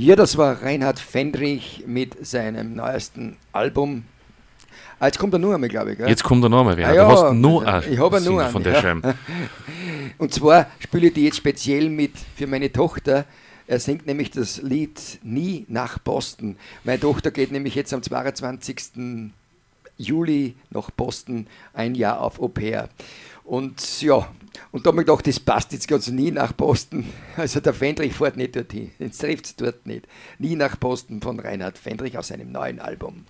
Ja, 0.03 0.17
das 0.17 0.37
war 0.37 0.61
Reinhard 0.61 0.99
Fendrich 0.99 1.85
mit 1.87 2.27
seinem 2.27 2.75
neuesten 2.75 3.37
Album. 3.53 4.03
Ah, 4.99 5.05
jetzt 5.05 5.17
kommt 5.17 5.31
er 5.31 5.39
nur 5.39 5.53
einmal, 5.53 5.69
glaube 5.69 5.93
ich. 5.93 5.97
Gell? 5.97 6.09
Jetzt 6.09 6.25
kommt 6.25 6.43
er 6.43 6.49
nochmal. 6.49 6.75
Wer? 6.75 6.89
Ah 6.89 6.93
ja, 6.93 7.05
du 7.05 7.11
hast 7.11 7.33
nur 7.35 7.65
also, 7.65 7.89
ich 7.89 7.97
habe 7.97 8.19
nur 8.19 8.41
einen, 8.41 8.51
von 8.51 8.63
der 8.63 8.73
ja. 8.73 8.81
Schirm. 8.81 9.01
Und 10.17 10.33
zwar 10.33 10.67
spiele 10.79 11.07
ich 11.07 11.13
die 11.13 11.23
jetzt 11.23 11.37
speziell 11.37 11.89
mit 11.89 12.11
für 12.35 12.47
meine 12.47 12.69
Tochter. 12.69 13.23
Er 13.65 13.79
singt 13.79 14.05
nämlich 14.05 14.29
das 14.29 14.61
Lied 14.61 14.99
Nie 15.23 15.65
nach 15.69 15.99
Boston. 15.99 16.57
Meine 16.83 16.99
Tochter 16.99 17.31
geht 17.31 17.53
nämlich 17.53 17.73
jetzt 17.73 17.93
am 17.93 18.03
22. 18.03 19.31
Juli 19.95 20.57
nach 20.69 20.91
Boston 20.91 21.47
ein 21.73 21.95
Jahr 21.95 22.19
auf 22.19 22.41
Au 22.41 22.49
pair. 22.49 22.89
Und 23.45 24.01
ja, 24.01 24.27
und 24.71 24.85
da 24.85 24.91
habe 24.91 25.01
ich 25.01 25.07
gedacht, 25.07 25.27
das 25.27 25.39
passt 25.39 25.71
jetzt 25.73 25.87
ganz 25.87 26.07
nie 26.09 26.31
nach 26.31 26.53
Boston. 26.53 27.05
Also 27.35 27.59
der 27.59 27.73
Fendrich 27.73 28.13
fährt 28.13 28.37
nicht 28.37 28.55
dorthin. 28.55 28.91
Jetzt 28.99 29.19
trifft 29.19 29.45
es 29.45 29.55
dort 29.55 29.87
nicht. 29.87 30.07
Nie 30.37 30.55
nach 30.55 30.75
Boston 30.75 31.21
von 31.21 31.39
Reinhard 31.39 31.77
Fendrich 31.77 32.17
aus 32.17 32.27
seinem 32.27 32.51
neuen 32.51 32.79
Album. 32.79 33.25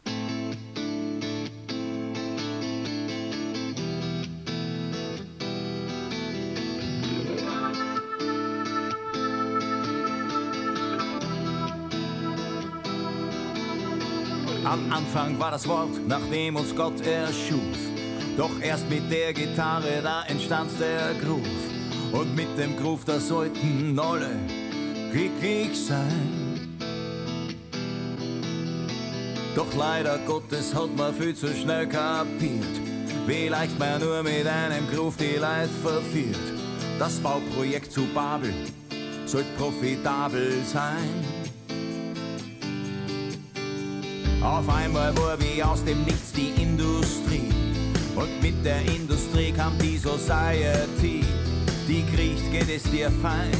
Am 14.65 14.91
Anfang 14.91 15.39
war 15.39 15.51
das 15.51 15.67
Wort, 15.67 15.91
nachdem 16.07 16.55
uns 16.55 16.75
Gott 16.75 16.99
erschuf. 17.05 17.92
Doch 18.37 18.59
erst 18.61 18.89
mit 18.89 19.11
der 19.11 19.31
Gitarre, 19.31 20.01
da 20.01 20.23
entstand 20.23 20.71
der 20.79 21.13
Groove. 21.23 21.41
Und 22.11 22.35
mit 22.35 22.57
dem 22.57 22.75
Groove, 22.75 23.05
da 23.05 23.19
sollten 23.19 23.99
alle 23.99 24.31
glücklich 25.11 25.77
sein. 25.85 26.43
Doch 29.55 29.71
leider 29.77 30.17
Gottes 30.25 30.73
hat 30.73 30.95
man 30.97 31.13
viel 31.13 31.35
zu 31.35 31.47
schnell 31.53 31.87
kapiert, 31.87 32.75
wie 33.27 33.49
leicht 33.49 33.77
man 33.77 34.01
nur 34.01 34.23
mit 34.23 34.47
einem 34.47 34.89
Groove 34.91 35.17
die 35.17 35.35
Leute 35.35 35.69
verführt. 35.83 36.35
Das 36.97 37.19
Bauprojekt 37.19 37.91
zu 37.91 38.07
Babel 38.15 38.51
sollte 39.27 39.49
profitabel 39.57 40.53
sein. 40.65 41.23
Auf 44.41 44.67
einmal 44.69 45.15
war 45.17 45.39
wie 45.39 45.61
aus 45.61 45.83
dem 45.83 46.03
Nichts 46.03 46.33
die 46.33 46.49
Industrie. 46.61 47.52
Und 48.15 48.41
mit 48.41 48.63
der 48.63 48.81
Industrie 48.81 49.51
kam 49.51 49.77
die 49.79 49.97
Society. 49.97 51.23
Die 51.87 52.03
kriecht, 52.15 52.51
geht 52.51 52.69
es 52.69 52.83
dir 52.83 53.11
fein, 53.21 53.51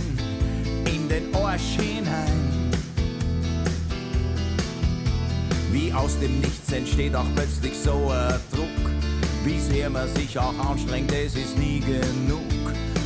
in 0.86 1.10
den 1.10 1.34
Arsch 1.36 1.78
hinein. 1.78 2.72
Wie 5.72 5.92
aus 5.92 6.20
dem 6.20 6.40
Nichts 6.40 6.72
entsteht 6.72 7.16
auch 7.16 7.26
plötzlich 7.36 7.74
so 7.78 8.10
ein 8.10 8.40
Druck. 8.52 8.92
Wie 9.44 9.60
sehr 9.60 9.90
man 9.90 10.08
sich 10.16 10.38
auch 10.38 10.58
anstrengt, 10.70 11.12
es 11.12 11.36
ist 11.36 11.58
nie 11.58 11.80
genug. 11.80 12.44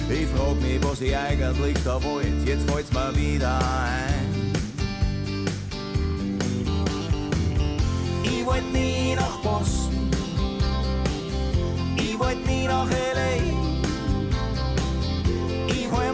Ich 0.10 0.28
frag 0.28 0.62
mich, 0.62 0.84
was 0.84 1.02
ich 1.02 1.16
eigentlich 1.18 1.78
da 1.84 2.02
wollt, 2.04 2.46
jetzt 2.46 2.70
fällt's 2.70 2.94
mir 2.94 3.16
wieder 3.16 3.58
ein. 3.58 4.54
Ich 8.24 8.46
wollt 8.46 8.72
nie 8.72 9.16
nach 9.16 9.38
Boston, 9.42 9.97
ich 12.30 12.36
wollt 12.36 12.48
nie 12.48 12.68
nach 12.68 12.90
L.A. 12.90 13.36
Ich 15.68 15.92
hol 15.92 16.14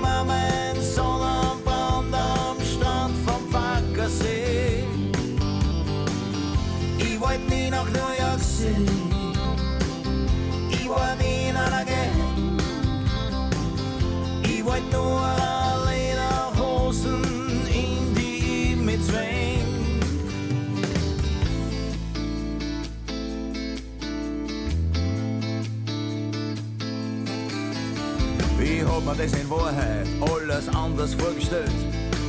Das 29.23 29.39
in 29.39 29.49
Wahrheit 29.49 30.05
alles 30.19 30.67
anders 30.75 31.13
vorgestellt. 31.13 31.71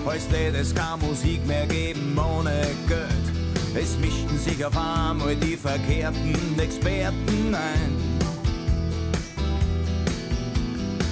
Als 0.07 0.29
hätte 0.31 0.59
es 0.59 0.73
keine 0.73 0.99
Musik 0.99 1.45
mehr 1.45 1.67
geben 1.67 2.17
ohne 2.17 2.69
Geld. 2.87 3.75
Es 3.75 3.99
mischten 3.99 4.39
sich 4.39 4.65
auf 4.65 4.77
einmal 4.77 5.35
die 5.35 5.57
verkehrten 5.57 6.57
Experten 6.57 7.53
ein. 7.53 7.97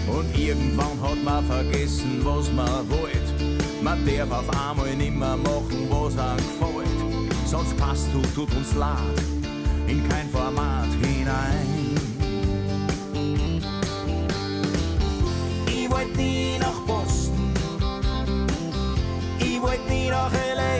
Und 0.06 0.38
irgendwann 0.38 1.00
hat 1.02 1.24
man 1.24 1.44
vergessen, 1.46 2.20
was 2.22 2.52
man 2.52 2.88
wollt. 2.88 3.82
Man 3.82 4.06
darf 4.06 4.30
auf 4.30 4.50
einmal 4.50 4.94
nimmer 4.94 5.36
machen, 5.36 5.88
was 5.90 6.16
einem 6.16 6.36
gefällt. 6.36 7.26
Sonst 7.44 7.76
passt 7.76 8.06
du, 8.12 8.22
tut 8.36 8.54
uns 8.54 8.72
leid, 8.76 9.18
in 9.88 10.08
kein 10.08 10.28
Format 10.30 10.86
hinein. 11.02 11.71
Nie 16.22 16.58
nach 16.58 16.80
Boston, 16.86 17.52
ich 19.38 19.60
wollt 19.60 19.88
nie 19.88 20.08
nach 20.08 20.32
L.A. 20.32 20.72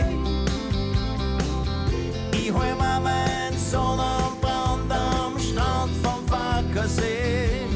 Ich 2.33 2.53
hol 2.53 2.75
mir 2.83 3.01
mein 3.09 3.53
Sonnenbrand 3.71 4.91
am 4.91 5.39
Strand 5.39 5.93
vom 6.03 6.21
Fackersee. 6.27 7.67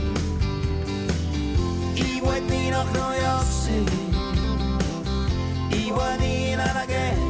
Ich 1.94 2.22
wollt 2.22 2.48
nie 2.50 2.70
nach 2.70 2.88
New 2.98 3.12
York 3.26 3.48
City. 3.62 4.02
Ich 5.70 5.90
wollt 5.90 6.20
nie 6.20 6.52
in 6.52 6.60
einer 6.60 6.86
Gang. 6.86 7.25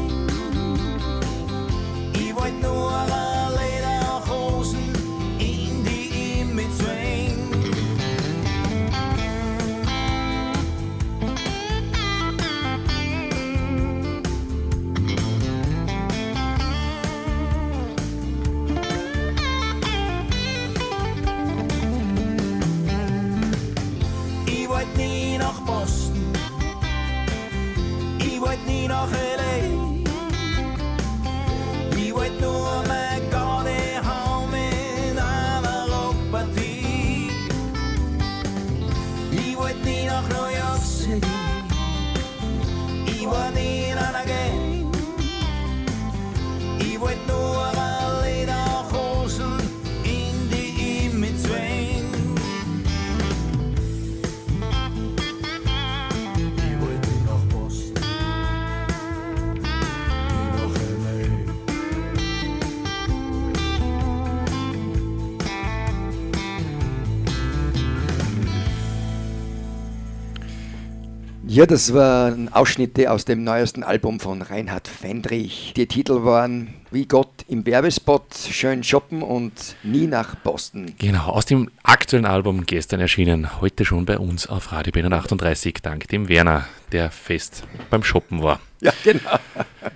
Ja, 71.57 71.65
das 71.65 71.95
waren 71.95 72.53
Ausschnitte 72.53 73.11
aus 73.11 73.25
dem 73.25 73.43
neuesten 73.43 73.83
Album 73.83 74.21
von 74.21 74.43
Reinhard 74.43 74.89
Fendrich. 74.89 75.73
Die 75.75 75.87
Titel 75.87 76.23
waren 76.23 76.75
Wie 76.91 77.07
Gott 77.07 77.47
im 77.49 77.65
Werbespot, 77.65 78.27
Schön 78.51 78.85
shoppen 78.85 79.23
und 79.23 79.75
Nie 79.83 80.07
nach 80.07 80.35
Boston. 80.35 80.93
Genau, 80.99 81.29
aus 81.29 81.47
dem 81.47 81.71
aktuellen 81.83 82.27
Album 82.27 82.67
gestern 82.67 83.01
erschienen, 83.01 83.59
heute 83.63 83.87
schon 83.87 84.05
bei 84.05 84.19
uns 84.19 84.47
auf 84.47 84.71
Radio 84.71 84.93
b 84.93 85.03
38 85.03 85.77
dank 85.81 86.07
dem 86.09 86.29
Werner, 86.29 86.67
der 86.93 87.11
fest 87.11 87.63
beim 87.89 88.03
Shoppen 88.03 88.43
war. 88.43 88.61
Ja, 88.83 88.93
genau. 89.03 89.39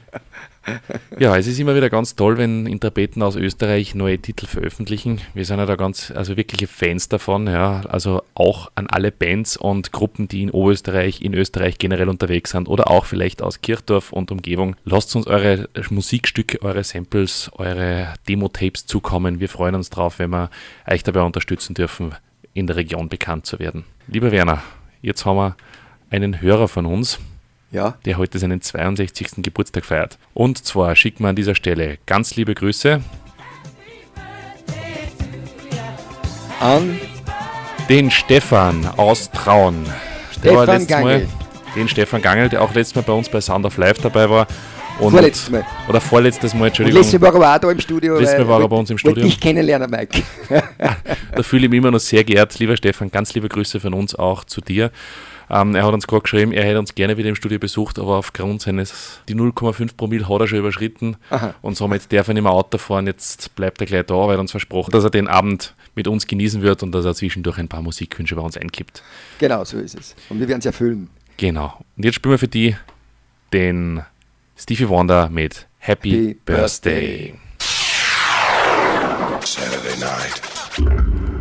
Ja, 1.18 1.36
es 1.36 1.46
ist 1.46 1.58
immer 1.58 1.74
wieder 1.74 1.90
ganz 1.90 2.16
toll, 2.16 2.38
wenn 2.38 2.66
Interpreten 2.66 3.22
aus 3.22 3.36
Österreich 3.36 3.94
neue 3.94 4.18
Titel 4.18 4.46
veröffentlichen. 4.46 5.20
Wir 5.34 5.44
sind 5.44 5.58
ja 5.58 5.66
da 5.66 5.76
ganz, 5.76 6.10
also 6.10 6.36
wirkliche 6.36 6.66
Fans 6.66 7.08
davon, 7.08 7.46
ja. 7.46 7.82
Also 7.88 8.22
auch 8.34 8.70
an 8.74 8.86
alle 8.86 9.12
Bands 9.12 9.56
und 9.56 9.92
Gruppen, 9.92 10.28
die 10.28 10.42
in 10.42 10.50
Oberösterreich, 10.50 11.22
in 11.22 11.34
Österreich 11.34 11.78
generell 11.78 12.08
unterwegs 12.08 12.50
sind 12.50 12.68
oder 12.68 12.90
auch 12.90 13.04
vielleicht 13.04 13.42
aus 13.42 13.60
Kirchdorf 13.60 14.12
und 14.12 14.30
Umgebung. 14.30 14.76
Lasst 14.84 15.14
uns 15.16 15.26
eure 15.26 15.68
Musikstücke, 15.90 16.62
eure 16.62 16.84
Samples, 16.84 17.50
eure 17.54 18.14
Demo-Tapes 18.28 18.86
zukommen. 18.86 19.40
Wir 19.40 19.48
freuen 19.48 19.74
uns 19.74 19.90
drauf, 19.90 20.18
wenn 20.18 20.30
wir 20.30 20.50
euch 20.86 21.02
dabei 21.02 21.22
unterstützen 21.22 21.74
dürfen, 21.74 22.14
in 22.54 22.66
der 22.66 22.76
Region 22.76 23.08
bekannt 23.08 23.46
zu 23.46 23.58
werden. 23.58 23.84
Lieber 24.08 24.32
Werner, 24.32 24.62
jetzt 25.02 25.24
haben 25.24 25.36
wir 25.36 25.56
einen 26.10 26.40
Hörer 26.40 26.68
von 26.68 26.86
uns, 26.86 27.20
Ja, 27.72 27.94
der 28.04 28.18
heute 28.18 28.38
seinen 28.38 28.60
62. 28.60 29.42
Geburtstag 29.42 29.84
feiert. 29.84 30.18
Und 30.34 30.64
zwar 30.64 30.96
schicken 30.96 31.22
wir 31.22 31.28
an 31.28 31.36
dieser 31.36 31.54
Stelle 31.54 31.98
ganz 32.04 32.34
liebe 32.34 32.54
Grüße 32.54 33.00
an 36.60 37.00
den 37.88 38.10
Stefan 38.10 38.86
aus 38.96 39.30
Traun. 39.30 39.86
Der 40.44 40.54
war 40.54 40.64
Stefan 40.64 40.78
letztes 40.80 41.00
Mal, 41.00 41.28
den 41.76 41.88
Stefan 41.88 42.22
Gangel, 42.22 42.48
der 42.48 42.62
auch 42.62 42.74
letztes 42.74 42.96
Mal 42.96 43.02
bei 43.02 43.12
uns 43.12 43.28
bei 43.28 43.40
Sound 43.40 43.64
of 43.64 43.76
Life 43.76 44.02
dabei 44.02 44.28
war. 44.28 44.46
Und, 44.98 45.12
Vorletztes 45.12 45.50
Mal. 45.50 45.64
Oder 45.88 46.00
vorletztes 46.00 46.52
Mal, 46.52 46.66
Entschuldigung. 46.66 47.00
letztes 47.00 47.18
Mal 47.18 47.32
war 47.32 47.42
er 47.42 47.56
auch 47.56 47.60
da 47.60 47.70
im 47.70 47.80
Studio. 47.80 48.18
Letztes 48.18 48.38
Mal 48.40 48.48
war 48.48 48.60
er 48.60 48.68
bei 48.68 48.76
uns 48.76 48.90
im 48.90 48.98
Studio. 48.98 49.24
Ich 49.24 49.40
kennenlernen, 49.40 49.90
Mike. 49.90 50.22
Da 51.34 51.42
fühle 51.44 51.64
ich 51.66 51.70
mich 51.70 51.78
immer 51.78 51.92
noch 51.92 52.00
sehr 52.00 52.24
geehrt. 52.24 52.58
Lieber 52.58 52.76
Stefan, 52.76 53.10
ganz 53.10 53.32
liebe 53.32 53.48
Grüße 53.48 53.80
von 53.80 53.94
uns 53.94 54.14
auch 54.14 54.44
zu 54.44 54.60
dir. 54.60 54.90
Ähm, 55.50 55.74
er 55.74 55.84
hat 55.84 55.92
uns 55.92 56.06
gerade 56.06 56.22
geschrieben, 56.22 56.52
er 56.52 56.64
hätte 56.64 56.78
uns 56.78 56.94
gerne 56.94 57.16
wieder 57.16 57.28
im 57.28 57.34
Studio 57.34 57.58
besucht, 57.58 57.98
aber 57.98 58.16
aufgrund 58.16 58.62
seines, 58.62 59.20
die 59.28 59.34
0,5 59.34 59.96
Promille 59.96 60.28
hat 60.28 60.40
er 60.40 60.46
schon 60.46 60.58
überschritten 60.58 61.16
Aha. 61.30 61.54
und 61.60 61.76
somit 61.76 62.12
darf 62.12 62.28
er 62.28 62.34
nicht 62.34 62.42
mehr 62.44 62.52
Auto 62.52 62.78
fahren. 62.78 63.06
Jetzt 63.06 63.54
bleibt 63.56 63.80
er 63.80 63.86
gleich 63.86 64.06
da, 64.06 64.14
weil 64.14 64.36
er 64.36 64.40
uns 64.40 64.52
versprochen, 64.52 64.92
dass 64.92 65.02
er 65.04 65.10
den 65.10 65.26
Abend 65.26 65.74
mit 65.96 66.06
uns 66.06 66.26
genießen 66.26 66.62
wird 66.62 66.82
und 66.82 66.92
dass 66.92 67.04
er 67.04 67.14
zwischendurch 67.14 67.58
ein 67.58 67.68
paar 67.68 67.82
Musikwünsche 67.82 68.36
bei 68.36 68.42
uns 68.42 68.56
einkippt. 68.56 69.02
genau, 69.38 69.64
so 69.64 69.78
ist 69.78 69.98
es. 69.98 70.14
Und 70.28 70.38
wir 70.38 70.48
werden 70.48 70.60
es 70.60 70.66
erfüllen. 70.66 71.10
Genau. 71.36 71.74
Und 71.96 72.04
jetzt 72.04 72.14
spielen 72.14 72.32
wir 72.32 72.38
für 72.38 72.48
die 72.48 72.76
den 73.52 74.02
Stevie 74.56 74.88
Wonder 74.88 75.28
mit 75.28 75.66
Happy, 75.78 76.10
Happy 76.10 76.40
Birthday. 76.44 77.34
Saturday 79.42 79.98
night. 79.98 81.39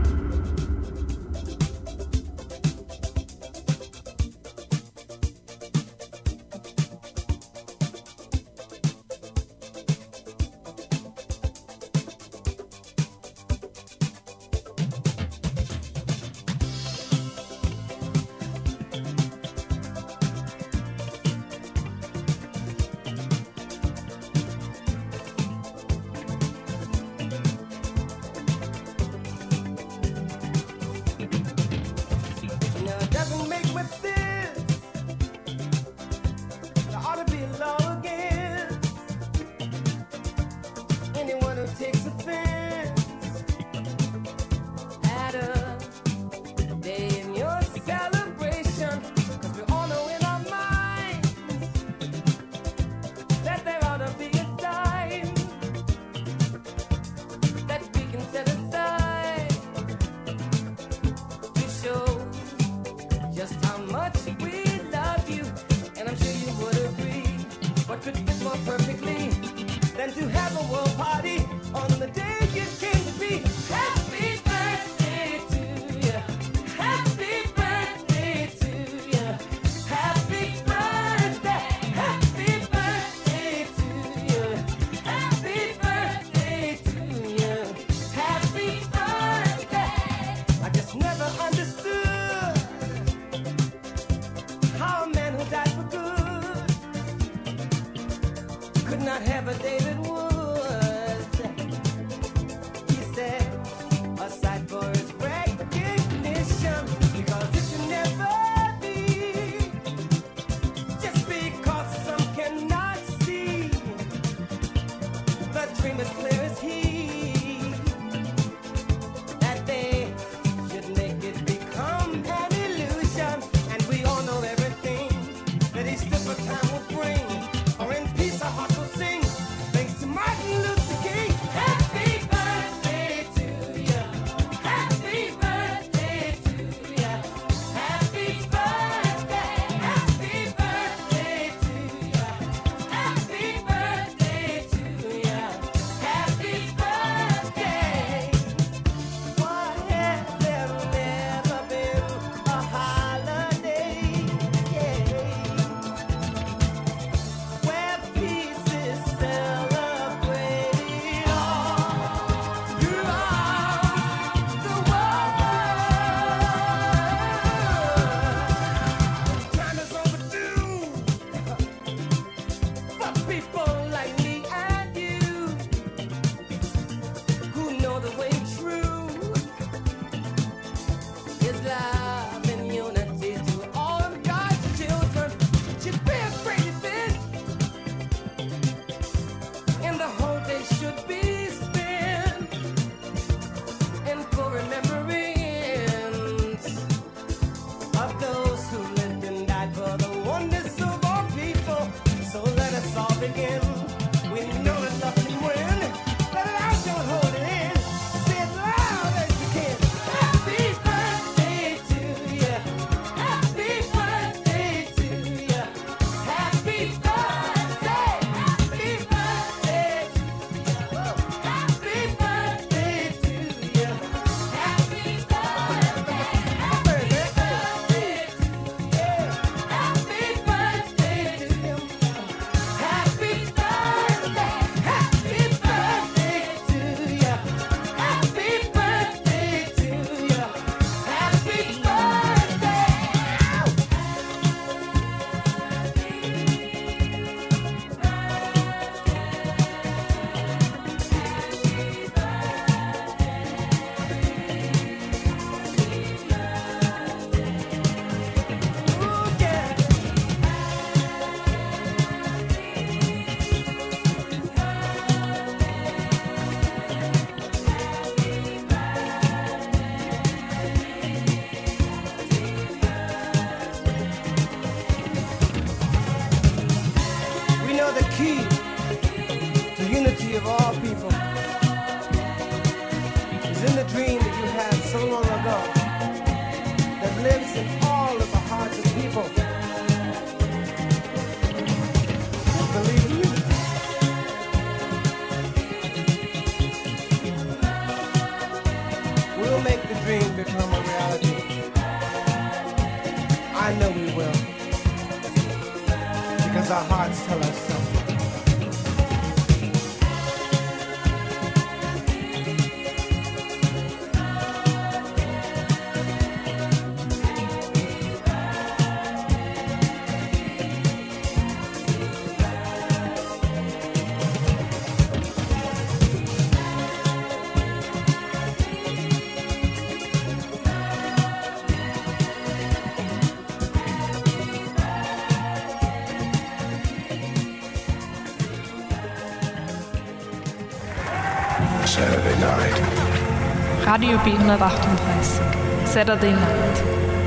Radio 344.00 344.17
B138. 344.19 345.85
Saturday 345.85 346.31
Night. 346.31 346.83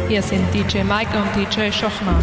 Hier 0.09 0.23
sind 0.23 0.43
DJ 0.55 0.79
Mike 0.79 1.11
und 1.15 1.29
DJ 1.37 1.71
Schochner. 1.71 2.19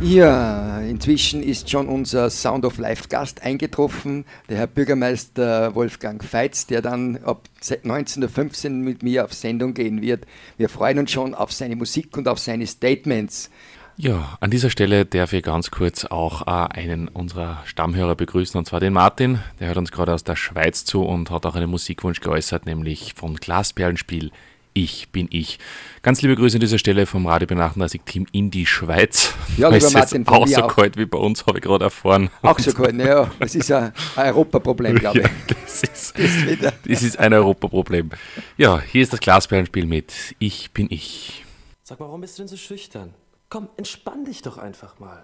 Ja, 0.00 0.80
inzwischen 0.80 1.42
ist 1.42 1.68
schon 1.68 1.88
unser 1.88 2.30
Sound 2.30 2.64
of 2.64 2.78
Life 2.78 3.08
Gast 3.10 3.42
eingetroffen, 3.42 4.24
der 4.48 4.56
Herr 4.56 4.66
Bürgermeister 4.66 5.74
Wolfgang 5.74 6.24
Feitz, 6.24 6.68
der 6.68 6.80
dann 6.80 7.18
ab 7.22 7.42
19.15 7.60 8.64
Uhr 8.64 8.70
mit 8.70 9.02
mir 9.02 9.26
auf 9.26 9.34
Sendung 9.34 9.74
gehen 9.74 10.00
wird. 10.00 10.24
Wir 10.56 10.70
freuen 10.70 10.98
uns 10.98 11.10
schon 11.10 11.34
auf 11.34 11.52
seine 11.52 11.76
Musik 11.76 12.16
und 12.16 12.28
auf 12.28 12.38
seine 12.38 12.66
Statements. 12.66 13.50
Ja, 13.98 14.36
an 14.40 14.50
dieser 14.50 14.68
Stelle 14.68 15.06
darf 15.06 15.32
ich 15.32 15.42
ganz 15.42 15.70
kurz 15.70 16.04
auch 16.04 16.46
äh, 16.46 16.50
einen 16.78 17.08
unserer 17.08 17.62
Stammhörer 17.64 18.14
begrüßen, 18.14 18.58
und 18.58 18.66
zwar 18.66 18.78
den 18.78 18.92
Martin. 18.92 19.40
Der 19.58 19.68
hört 19.68 19.78
uns 19.78 19.90
gerade 19.90 20.12
aus 20.12 20.22
der 20.22 20.36
Schweiz 20.36 20.84
zu 20.84 21.02
und 21.02 21.30
hat 21.30 21.46
auch 21.46 21.54
einen 21.54 21.70
Musikwunsch 21.70 22.20
geäußert, 22.20 22.66
nämlich 22.66 23.14
von 23.14 23.36
Glasperlenspiel 23.36 24.32
Ich 24.74 25.08
bin 25.12 25.28
ich. 25.30 25.58
Ganz 26.02 26.20
liebe 26.20 26.36
Grüße 26.36 26.56
an 26.58 26.60
dieser 26.60 26.78
Stelle 26.78 27.06
vom 27.06 27.26
Radio 27.26 27.48
B38 27.48 28.00
Team 28.04 28.26
in 28.32 28.50
die 28.50 28.66
Schweiz. 28.66 29.32
Ja, 29.56 29.68
lieber 29.70 29.86
es 29.86 29.94
Martin, 29.94 30.28
auch 30.28 30.46
so 30.46 30.64
auch. 30.64 30.76
kalt 30.76 30.98
wie 30.98 31.06
bei 31.06 31.16
uns, 31.16 31.46
habe 31.46 31.56
ich 31.56 31.64
gerade 31.64 31.86
erfahren. 31.86 32.28
Auch 32.42 32.58
so 32.58 32.74
kalt, 32.74 32.94
naja, 32.94 33.30
das 33.38 33.54
ist 33.54 33.72
ein 33.72 33.94
ein 34.16 34.26
Europaproblem, 34.26 34.98
glaube 34.98 35.20
ich. 35.20 35.24
Ja, 35.24 35.30
das, 35.48 35.82
ist, 35.84 36.18
Das 36.18 36.46
wieder. 36.46 36.74
das 36.86 37.02
ist 37.02 37.18
ein 37.18 37.32
Europaproblem. 37.32 38.10
Ja, 38.58 38.78
hier 38.78 39.02
ist 39.02 39.14
das 39.14 39.20
Glasperlenspiel 39.20 39.86
mit 39.86 40.12
Ich 40.38 40.70
bin 40.72 40.88
ich. 40.90 41.46
Sag 41.82 41.98
mal, 41.98 42.06
warum 42.06 42.20
bist 42.20 42.36
du 42.36 42.42
denn 42.42 42.48
so 42.48 42.58
schüchtern? 42.58 43.14
Komm, 43.48 43.68
entspann 43.76 44.24
dich 44.24 44.42
doch 44.42 44.58
einfach 44.58 44.98
mal. 44.98 45.22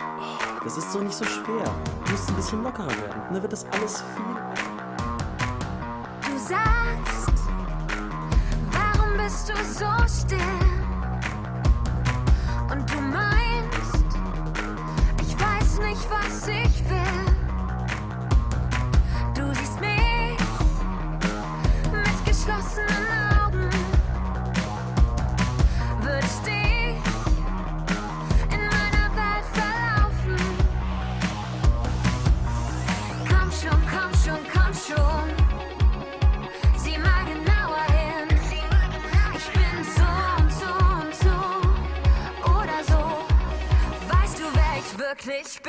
Das 0.63 0.77
ist 0.77 0.93
so 0.93 1.01
nicht 1.01 1.15
so 1.15 1.25
schwer. 1.25 1.65
Du 2.05 2.13
musst 2.13 2.29
ein 2.29 2.37
bisschen 2.37 2.63
lockerer 2.63 2.87
werden. 2.87 3.21
Dann 3.33 3.43
wird 3.43 3.53
das 3.53 3.67
alles 3.73 4.05
viel. 4.15 4.37
Du 6.31 6.39
sagst, 6.39 7.33
warum 8.71 9.17
bist 9.17 9.49
du 9.49 9.57
so 9.57 9.91
still? 10.07 10.39
Und 12.71 12.89
du 12.89 13.01
meinst, 13.01 14.07
ich 15.21 15.35
weiß 15.41 15.81
nicht, 15.81 16.09
was 16.09 16.47
ich 16.47 16.89
will. 16.89 17.12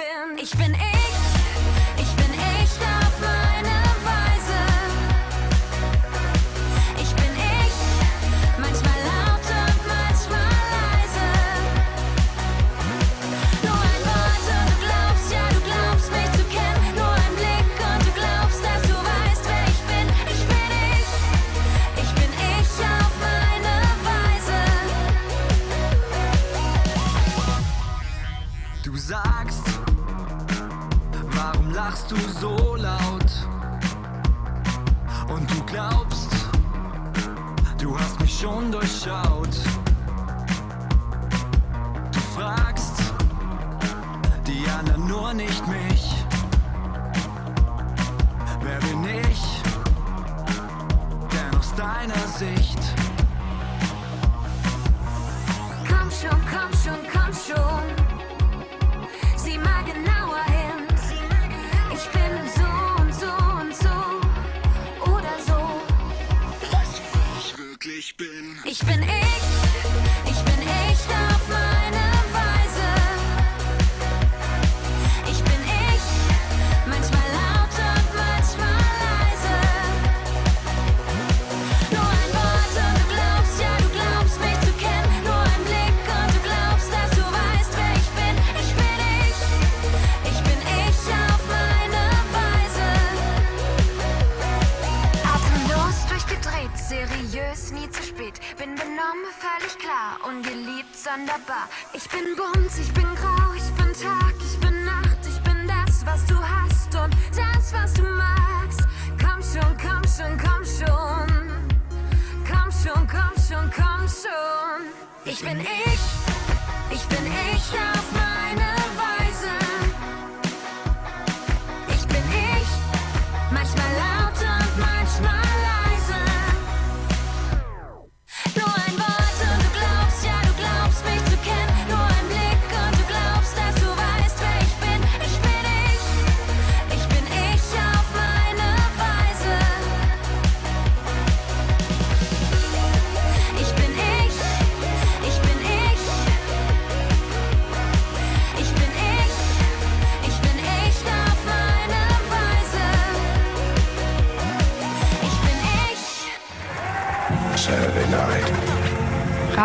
Bin? 0.04 0.38
Ich 0.38 0.52
bin 0.58 0.74
ich. 0.74 0.93
So 32.44 32.76
laut? 32.76 33.32
Und 35.30 35.50
du 35.50 35.64
glaubst, 35.66 36.30
du 37.82 37.98
hast 37.98 38.20
mich 38.20 38.38
schon 38.38 38.70
durchschaut. 38.70 39.43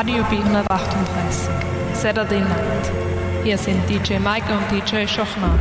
Radio 0.08 0.24
B138. 0.24 1.94
Saturday 1.94 2.40
Night. 2.40 2.90
Hier 3.44 3.58
sind 3.58 3.78
DJ 3.90 4.14
Mike 4.14 4.46
und 4.50 4.62
DJ 4.72 5.06
Schochner. 5.06 5.58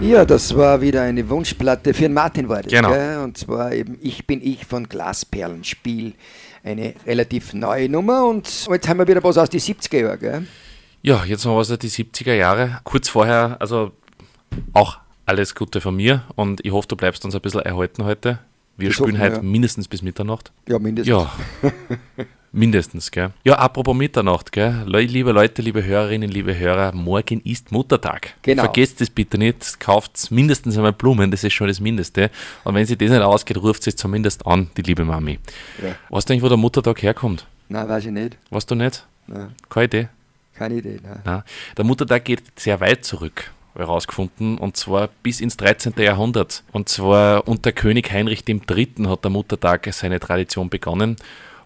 Ja, 0.00 0.24
das 0.24 0.56
war 0.56 0.80
wieder 0.80 1.02
eine 1.02 1.28
Wunschplatte 1.30 1.94
für 1.94 2.02
den 2.02 2.14
Martin 2.14 2.48
war 2.48 2.62
das, 2.62 2.72
Genau. 2.72 2.90
gell? 2.90 3.18
Und 3.18 3.38
zwar 3.38 3.72
eben 3.74 3.96
Ich 4.02 4.26
bin 4.26 4.44
ich 4.44 4.66
von 4.66 4.88
Glasperlenspiel. 4.88 6.14
Eine 6.64 6.94
relativ 7.06 7.54
neue 7.54 7.88
Nummer 7.88 8.26
und 8.26 8.66
jetzt 8.68 8.88
haben 8.88 8.98
wir 8.98 9.06
wieder 9.06 9.22
was 9.22 9.38
aus 9.38 9.50
den 9.50 9.60
70er 9.60 10.00
Jahren, 10.00 10.18
gell? 10.18 10.46
Ja, 11.02 11.24
jetzt 11.24 11.44
noch 11.44 11.56
was 11.56 11.70
aus 11.70 11.78
die 11.78 11.90
70er 11.90 12.34
Jahre. 12.34 12.80
Kurz 12.82 13.08
vorher, 13.08 13.56
also 13.60 13.92
auch 14.72 14.98
alles 15.26 15.54
Gute 15.54 15.80
von 15.80 15.94
mir 15.94 16.24
und 16.34 16.64
ich 16.66 16.72
hoffe, 16.72 16.88
du 16.88 16.96
bleibst 16.96 17.24
uns 17.24 17.36
ein 17.36 17.40
bisschen 17.40 17.60
erhalten 17.60 18.04
heute. 18.04 18.40
Wir 18.76 18.88
Das 18.88 18.96
spielen 18.96 19.20
heute 19.20 19.36
ja. 19.36 19.42
mindestens 19.42 19.86
bis 19.86 20.02
Mitternacht. 20.02 20.50
Ja, 20.66 20.80
mindestens. 20.80 21.08
Ja, 21.08 21.30
mindestens, 22.52 23.10
gell. 23.10 23.30
Ja, 23.44 23.54
apropos 23.54 23.96
Mitternacht, 23.96 24.52
gell. 24.52 24.84
Liebe 24.86 25.32
Leute, 25.32 25.62
liebe 25.62 25.84
Hörerinnen, 25.84 26.30
liebe 26.30 26.56
Hörer, 26.56 26.92
morgen 26.92 27.40
ist 27.40 27.72
Muttertag. 27.72 28.34
Genau. 28.42 28.64
Vergesst 28.64 29.00
es 29.00 29.10
bitte 29.10 29.38
nicht, 29.38 29.80
kauft 29.80 30.30
mindestens 30.30 30.76
einmal 30.76 30.92
Blumen, 30.92 31.30
das 31.30 31.44
ist 31.44 31.54
schon 31.54 31.68
das 31.68 31.80
Mindeste. 31.80 32.30
Und 32.64 32.74
wenn 32.74 32.86
sie 32.86 32.96
das 32.96 33.10
nicht 33.10 33.22
ausgeht, 33.22 33.56
ruft 33.56 33.82
sie 33.82 33.94
zumindest 33.94 34.46
an, 34.46 34.70
die 34.76 34.82
liebe 34.82 35.04
Mami. 35.04 35.38
Ja. 35.82 35.94
Weißt 36.10 36.28
du 36.28 36.32
eigentlich, 36.34 36.42
wo 36.44 36.48
der 36.48 36.58
Muttertag 36.58 37.02
herkommt? 37.02 37.46
Nein, 37.68 37.88
weiß 37.88 38.04
ich 38.06 38.12
nicht. 38.12 38.36
Weißt 38.50 38.70
du 38.70 38.74
nicht? 38.74 39.06
Nein, 39.26 39.54
Keine 39.68 39.84
Idee? 39.86 40.08
keine 40.54 40.74
Idee. 40.74 41.00
Nein. 41.02 41.20
Nein. 41.24 41.42
Der 41.76 41.84
Muttertag 41.84 42.24
geht 42.24 42.42
sehr 42.56 42.78
weit 42.80 43.04
zurück, 43.04 43.50
herausgefunden, 43.74 44.58
und 44.58 44.76
zwar 44.76 45.08
bis 45.22 45.40
ins 45.40 45.56
13. 45.56 45.94
Jahrhundert. 45.96 46.62
Und 46.72 46.88
zwar 46.90 47.48
unter 47.48 47.72
König 47.72 48.12
Heinrich 48.12 48.44
III. 48.46 48.88
hat 49.06 49.24
der 49.24 49.30
Muttertag 49.30 49.88
seine 49.92 50.20
Tradition 50.20 50.68
begonnen. 50.68 51.16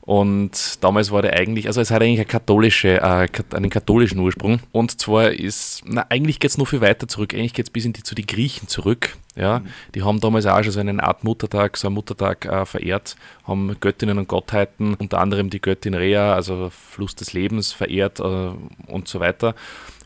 Und 0.06 0.84
damals 0.84 1.10
war 1.10 1.20
der 1.20 1.34
eigentlich, 1.34 1.66
also 1.66 1.80
es 1.80 1.90
hat 1.90 2.00
eigentlich 2.00 2.20
eine 2.20 2.26
katholische, 2.26 3.00
äh, 3.00 3.28
einen 3.52 3.70
katholischen 3.70 4.20
Ursprung. 4.20 4.60
Und 4.70 5.00
zwar 5.00 5.32
ist, 5.32 5.82
na, 5.84 6.06
eigentlich 6.08 6.38
geht 6.38 6.52
es 6.52 6.58
noch 6.58 6.68
viel 6.68 6.80
weiter 6.80 7.08
zurück. 7.08 7.34
Eigentlich 7.34 7.54
geht 7.54 7.66
es 7.66 7.70
bis 7.70 7.84
in 7.84 7.92
die, 7.92 8.04
zu 8.04 8.14
den 8.14 8.24
Griechen 8.24 8.68
zurück. 8.68 9.16
Ja, 9.34 9.62
die 9.96 10.04
haben 10.04 10.20
damals 10.20 10.46
auch 10.46 10.62
schon 10.62 10.72
so 10.72 10.80
eine 10.80 11.02
Art 11.02 11.24
Muttertag, 11.24 11.76
so 11.76 11.88
einen 11.88 11.94
Muttertag 11.94 12.46
äh, 12.46 12.64
verehrt, 12.64 13.16
haben 13.44 13.76
Göttinnen 13.80 14.16
und 14.16 14.28
Gottheiten, 14.28 14.94
unter 14.94 15.18
anderem 15.18 15.50
die 15.50 15.60
Göttin 15.60 15.92
Rhea, 15.92 16.34
also 16.34 16.70
Fluss 16.70 17.16
des 17.16 17.32
Lebens, 17.32 17.72
verehrt 17.72 18.20
äh, 18.20 18.22
und 18.22 19.08
so 19.08 19.18
weiter. 19.18 19.56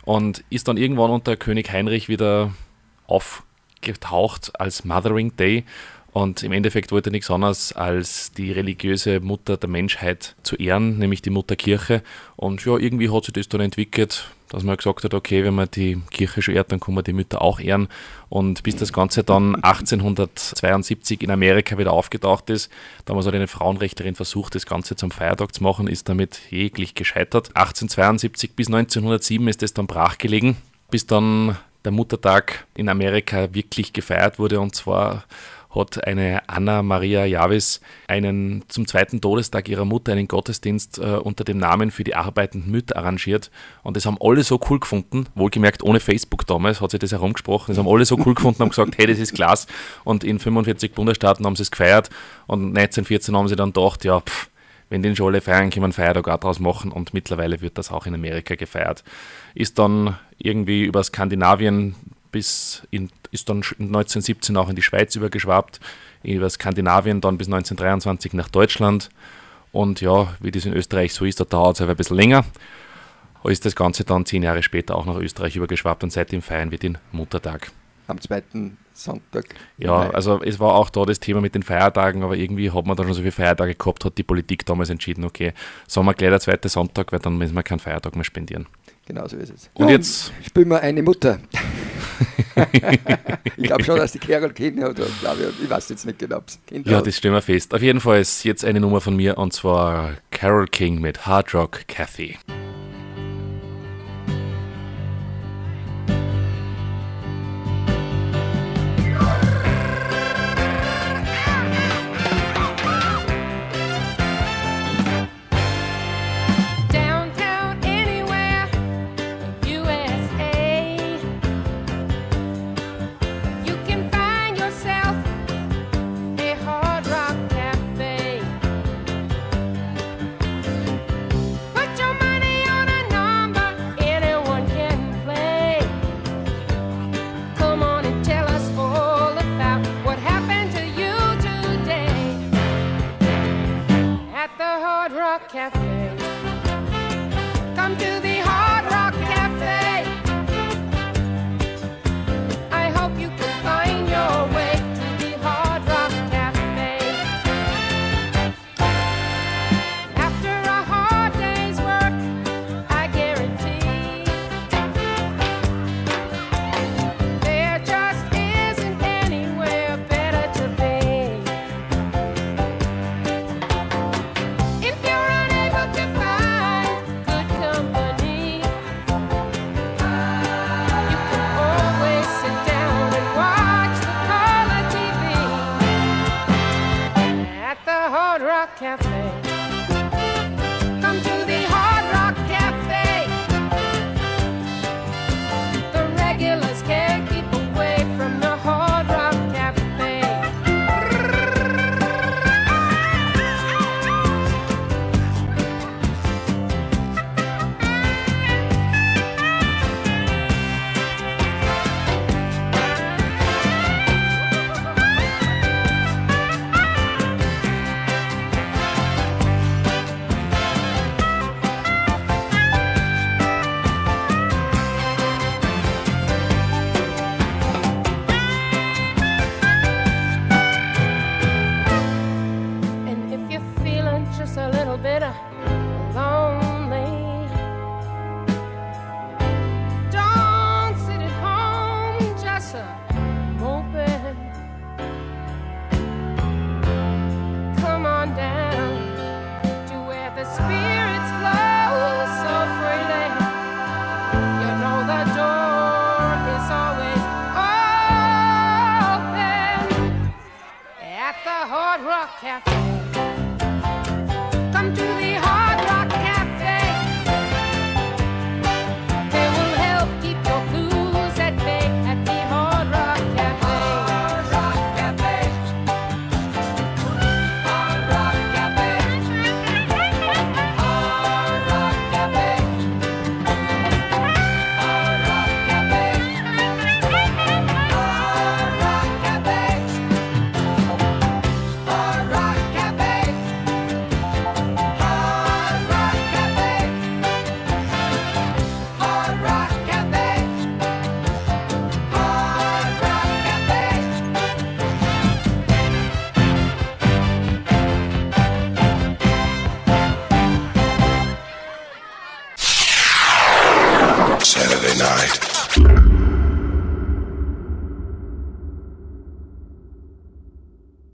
Und 0.05 0.43
ist 0.49 0.67
dann 0.67 0.79
irgendwann 0.79 1.11
unter 1.11 1.37
König 1.37 1.71
Heinrich 1.71 2.09
wieder 2.09 2.53
aufgetaucht 3.07 4.59
als 4.59 4.85
Mothering 4.85 5.37
Day. 5.37 5.65
Und 6.13 6.43
im 6.43 6.53
Endeffekt 6.53 6.91
wollte 6.91 7.11
er 7.11 7.13
nichts 7.13 7.31
anderes, 7.31 7.73
als 7.73 8.33
die 8.33 8.51
religiöse 8.51 9.21
Mutter 9.21 9.57
der 9.57 9.69
Menschheit 9.69 10.35
zu 10.43 10.57
ehren, 10.57 10.99
nämlich 10.99 11.23
die 11.23 11.31
Mutterkirche. 11.31 12.03
Und 12.37 12.65
ja, 12.65 12.77
irgendwie 12.77 13.11
hat 13.11 13.25
sich 13.25 13.35
das 13.35 13.49
dann 13.49 13.61
entwickelt, 13.61 14.29
dass 14.49 14.65
man 14.65 14.77
gesagt 14.77 15.05
hat, 15.05 15.15
okay, 15.15 15.45
wenn 15.45 15.55
man 15.55 15.71
die 15.71 16.01
Kirche 16.11 16.43
schon 16.43 16.57
ehrt, 16.57 16.73
dann 16.73 16.81
kann 16.81 16.95
man 16.95 17.05
die 17.05 17.13
Mütter 17.13 17.41
auch 17.41 17.61
ehren. 17.61 17.87
Und 18.29 18.65
bis 18.65 18.75
das 18.75 18.93
Ganze 18.93 19.23
dann 19.23 19.55
1872 19.55 21.23
in 21.23 21.31
Amerika 21.31 21.79
wieder 21.79 21.93
aufgetaucht 21.93 22.51
ist, 22.51 22.71
damals 23.05 23.27
hat 23.27 23.35
eine 23.35 23.47
Frauenrechtlerin 23.47 24.17
versucht, 24.17 24.57
das 24.57 24.67
Ganze 24.67 24.97
zum 24.97 25.13
Feiertag 25.13 25.55
zu 25.55 25.63
machen, 25.63 25.87
ist 25.87 26.09
damit 26.09 26.41
jeglich 26.51 26.97
gescheitert. 26.97 27.51
1872 27.55 28.57
bis 28.57 28.67
1907 28.67 29.47
ist 29.47 29.63
es 29.63 29.75
dann 29.75 29.87
brachgelegen, 29.87 30.57
bis 30.91 31.07
dann 31.07 31.57
der 31.85 31.93
Muttertag 31.93 32.67
in 32.75 32.89
Amerika 32.89 33.55
wirklich 33.55 33.93
gefeiert 33.93 34.39
wurde 34.39 34.61
und 34.61 34.75
zwar 34.75 35.25
hat 35.75 36.05
eine 36.07 36.49
Anna 36.49 36.83
Maria 36.83 37.25
Javis 37.25 37.81
einen 38.09 38.65
zum 38.69 38.87
zweiten 38.87 39.21
Todestag 39.21 39.69
ihrer 39.69 39.85
Mutter 39.85 40.13
einen 40.13 40.27
Gottesdienst 40.27 40.99
äh, 40.99 41.17
unter 41.17 41.45
dem 41.45 41.59
Namen 41.59 41.91
für 41.91 42.05
die 42.05 42.17
arbeitenden 42.17 42.71
Mütter 42.71 42.97
arrangiert. 42.97 43.51
Und 43.83 43.97
das 43.97 44.07
haben 44.07 44.19
alle 44.21 44.43
so 44.43 44.61
cool 44.69 44.81
gefunden, 44.81 45.27
wohlgemerkt 45.35 45.83
ohne 45.83 46.01
Facebook 46.01 46.47
damals, 46.47 46.81
hat 46.81 46.91
sich 46.91 47.01
das 47.01 47.13
herumgesprochen. 47.13 47.75
Das 47.75 47.79
haben 47.79 47.93
alle 47.93 48.05
so 48.05 48.19
cool 48.25 48.35
gefunden, 48.35 48.61
haben 48.61 48.71
gesagt, 48.71 48.99
hey, 48.99 49.07
das 49.07 49.19
ist 49.19 49.35
klasse. 49.35 49.69
Und 50.05 50.25
in 50.25 50.39
45 50.39 50.93
Bundesstaaten 50.93 51.47
haben 51.47 51.57
sie 51.57 51.63
es 51.63 51.71
gefeiert. 51.71 52.11
Und 52.47 52.77
1914 52.77 53.37
haben 53.37 53.49
sie 53.49 53.57
dann 53.57 53.73
gedacht, 53.73 54.05
ja, 54.05 54.21
pff, 54.21 54.51
wenn 54.91 55.03
den 55.03 55.15
schon 55.15 55.29
alle 55.29 55.41
feiern, 55.41 55.71
kann 55.71 55.83
man 55.83 55.93
Feiertag 55.93 56.29
auch 56.29 56.39
draus 56.39 56.59
machen 56.59 56.91
und 56.91 57.15
mittlerweile 57.15 57.61
wird 57.61 57.79
das 57.79 57.93
auch 57.93 58.07
in 58.07 58.15
Amerika 58.15 58.57
gefeiert. 58.57 59.05
Ist 59.55 59.79
dann 59.79 60.19
irgendwie 60.37 60.83
über 60.83 61.05
Skandinavien 61.05 61.95
bis 62.31 62.83
in, 62.91 63.11
ist 63.31 63.49
dann 63.49 63.59
1917 63.59 64.57
auch 64.57 64.69
in 64.69 64.77
die 64.77 64.83
Schweiz 64.83 65.15
übergeschwappt, 65.17 65.81
über 66.23 66.49
Skandinavien 66.51 67.21
dann 67.21 67.39
bis 67.39 67.47
1923 67.49 68.35
nach 68.35 68.49
Deutschland 68.49 69.09
und 69.73 70.01
ja, 70.01 70.35
wie 70.41 70.51
das 70.51 70.65
in 70.67 70.73
Österreich 70.73 71.15
so 71.15 71.25
ist, 71.25 71.41
da 71.41 71.45
dauert 71.45 71.77
es 71.77 71.81
halt 71.81 71.91
ein 71.91 71.97
bisschen 71.97 72.17
länger. 72.17 72.45
Ist 73.45 73.65
das 73.65 73.75
Ganze 73.75 74.05
dann 74.05 74.27
zehn 74.27 74.43
Jahre 74.43 74.63
später 74.63 74.95
auch 74.97 75.07
nach 75.07 75.17
Österreich 75.17 75.57
übergeschwappt 75.57 76.05
und 76.05 76.13
seitdem 76.13 76.43
feiern 76.43 76.71
wir 76.71 76.79
den 76.79 76.99
Muttertag. 77.11 77.73
Am 78.07 78.21
zweiten 78.21 78.77
Sonntag. 78.93 79.47
Ja, 79.79 80.11
also 80.11 80.43
es 80.43 80.59
war 80.61 80.75
auch 80.75 80.91
da 80.91 81.05
das 81.07 81.21
Thema 81.21 81.41
mit 81.41 81.55
den 81.55 81.63
Feiertagen, 81.63 82.23
aber 82.23 82.37
irgendwie 82.37 82.71
hat 82.71 82.85
man 82.85 82.97
dann 82.97 83.07
schon 83.07 83.15
so 83.15 83.21
viele 83.21 83.33
Feiertage 83.33 83.75
gehabt, 83.77 84.05
hat 84.05 84.19
die 84.19 84.25
Politik 84.25 84.67
damals 84.67 84.91
entschieden, 84.91 85.25
okay, 85.25 85.55
sagen 85.87 86.07
wir 86.07 86.13
gleich 86.15 86.31
der 86.31 86.41
zweite 86.41 86.69
Sonntag, 86.69 87.13
weil 87.13 87.21
dann 87.21 87.39
müssen 87.39 87.55
wir 87.55 87.63
keinen 87.63 87.79
Feiertag 87.79 88.15
mehr 88.15 88.25
spendieren. 88.25 88.67
Genau 89.07 89.27
so 89.27 89.37
ist 89.39 89.53
es. 89.55 89.71
Und 89.75 89.89
jetzt- 89.89 90.33
spielen 90.47 90.69
wir 90.69 90.81
eine 90.83 91.03
Mutter. 91.03 91.39
Ich 93.57 93.65
glaube 93.65 93.85
schon, 93.85 93.97
dass 93.97 94.13
die 94.13 94.19
Carol 94.19 94.53
Kinder 94.53 94.89
hat, 94.89 94.97
glaube 94.97 95.53
ich. 95.59 95.65
Ich 95.65 95.71
weiß 95.71 95.89
jetzt 95.91 96.07
nicht 96.07 96.19
genau, 96.19 96.39
ob 96.39 96.51
sie 96.51 96.59
Kinder 96.67 96.91
Ja, 96.91 96.99
hat. 96.99 97.07
das 97.07 97.17
stellen 97.17 97.35
wir 97.35 97.43
fest. 97.43 97.73
Auf 97.75 97.83
jeden 97.83 98.01
Fall 98.01 98.21
ist 98.21 98.45
jetzt 98.45 98.65
eine 98.65 98.81
Nummer 98.81 99.01
von 99.01 99.17
mir 99.17 99.39
und 99.39 99.53
zwar 99.53 100.15
Carol 100.31 100.67
King 100.67 101.01
mit 101.01 101.27
Hard 101.27 101.55
Rock 101.55 101.81
Cathy. 101.89 102.37